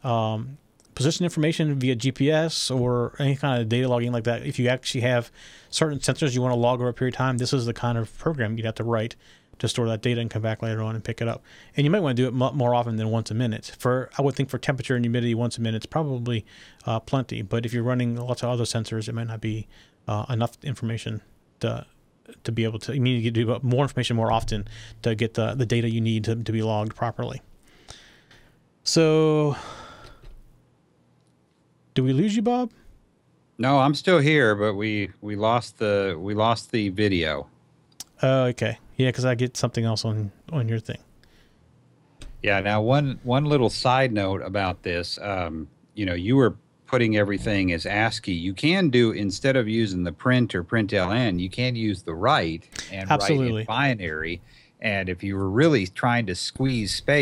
um, 0.03 0.59
position 0.95 1.25
information 1.25 1.79
via 1.79 1.97
GPS 1.97 2.75
or 2.75 3.15
any 3.19 3.37
kind 3.37 3.61
of 3.61 3.69
data 3.69 3.89
logging 3.89 4.13
like 4.13 4.25
that. 4.25 4.47
If 4.47 4.59
you 4.59 4.69
actually 4.69 5.03
have 5.03 5.31
certain 5.71 5.99
sensors 5.99 6.35
you 6.35 6.41
want 6.41 6.53
to 6.53 6.59
log 6.59 6.81
over 6.81 6.89
a 6.89 6.95
period 6.95 7.15
of 7.15 7.19
time, 7.19 7.39
this 7.39 7.53
is 7.53 7.67
the 7.67 7.75
kind 7.75 7.99
of 7.99 8.17
program 8.19 8.57
you'd 8.57 8.67
have 8.67 8.77
to 8.77 8.85
write 8.85 9.17
to 9.59 9.69
store 9.69 9.89
that 9.89 10.03
data 10.03 10.21
and 10.21 10.31
come 10.31 10.43
back 10.43 10.63
later 10.63 10.83
on 10.83 10.95
and 10.95 11.05
pick 11.05 11.21
it 11.21 11.29
up. 11.29 11.43
And 11.77 11.85
you 11.85 11.91
might 11.91 12.01
want 12.01 12.17
to 12.17 12.23
do 12.23 12.29
it 12.29 12.33
more 12.33 12.75
often 12.75 12.97
than 12.97 13.11
once 13.11 13.31
a 13.31 13.35
minute. 13.35 13.75
For 13.79 14.11
I 14.19 14.23
would 14.23 14.35
think 14.35 14.51
for 14.51 14.59
temperature 14.59 14.97
and 14.97 15.05
humidity, 15.05 15.35
once 15.35 15.59
a 15.59 15.61
minute 15.61 15.85
is 15.85 15.87
probably 15.87 16.45
uh, 16.87 17.01
plenty. 17.01 17.43
But 17.43 17.67
if 17.67 17.73
you're 17.73 17.83
running 17.83 18.17
lots 18.17 18.43
of 18.43 18.51
other 18.51 18.65
sensors, 18.65 19.09
it 19.09 19.15
might 19.15 19.27
not 19.27 19.41
be 19.41 19.67
uh, 20.09 20.27
enough 20.29 20.57
information 20.63 21.23
to 21.61 21.87
to 22.43 22.53
be 22.53 22.65
able 22.65 22.79
to. 22.81 22.95
You 22.95 23.01
need 23.01 23.23
to 23.23 23.31
do 23.31 23.59
more 23.63 23.83
information 23.83 24.17
more 24.17 24.33
often 24.33 24.67
to 25.03 25.15
get 25.15 25.35
the 25.35 25.55
the 25.55 25.67
data 25.67 25.89
you 25.89 26.01
need 26.01 26.25
to 26.25 26.37
to 26.37 26.53
be 26.53 26.63
logged 26.63 26.95
properly. 26.95 27.43
So, 28.83 29.57
do 31.95 32.05
we 32.05 32.13
lose 32.13 32.37
you, 32.37 32.43
Bob? 32.43 32.71
No, 33.57 33.79
I'm 33.79 33.95
still 33.95 34.19
here, 34.19 34.55
but 34.55 34.75
we 34.75 35.11
we 35.21 35.37
lost 35.37 35.79
the 35.79 36.17
we 36.19 36.35
lost 36.35 36.73
the 36.73 36.89
video. 36.91 37.49
Oh, 38.23 38.45
okay. 38.45 38.79
Yeah, 38.97 39.09
because 39.09 39.25
I 39.25 39.35
get 39.35 39.57
something 39.57 39.85
else 39.85 40.05
on 40.05 40.31
on 40.53 40.69
your 40.69 40.79
thing. 40.79 40.99
Yeah. 42.43 42.61
Now, 42.61 42.83
one 42.83 43.19
one 43.23 43.45
little 43.45 43.71
side 43.71 44.13
note 44.13 44.43
about 44.43 44.83
this. 44.83 45.19
Um, 45.21 45.69
you 45.95 46.07
know, 46.07 46.15
you 46.15 46.37
were 46.37 46.57
putting 46.87 47.17
everything 47.17 47.73
as 47.73 47.87
ASCII. 47.87 48.33
You 48.33 48.55
can 48.55 48.91
do 48.91 49.13
instead 49.13 49.57
of 49.57 49.67
using 49.67 50.05
the 50.05 50.13
print 50.13 50.55
or 50.55 50.63
println, 50.63 51.41
you 51.41 51.51
can 51.51 51.75
use 51.75 52.03
the 52.03 52.15
write 52.15 52.69
and 52.93 53.11
Absolutely. 53.11 53.53
write 53.53 53.61
in 53.61 53.67
binary. 53.67 54.43
And 54.81 55.09
if 55.09 55.23
you 55.23 55.37
were 55.37 55.51
really 55.51 55.87
trying 55.87 56.27
to 56.27 56.35
squeeze 56.35 56.95
space 56.95 57.09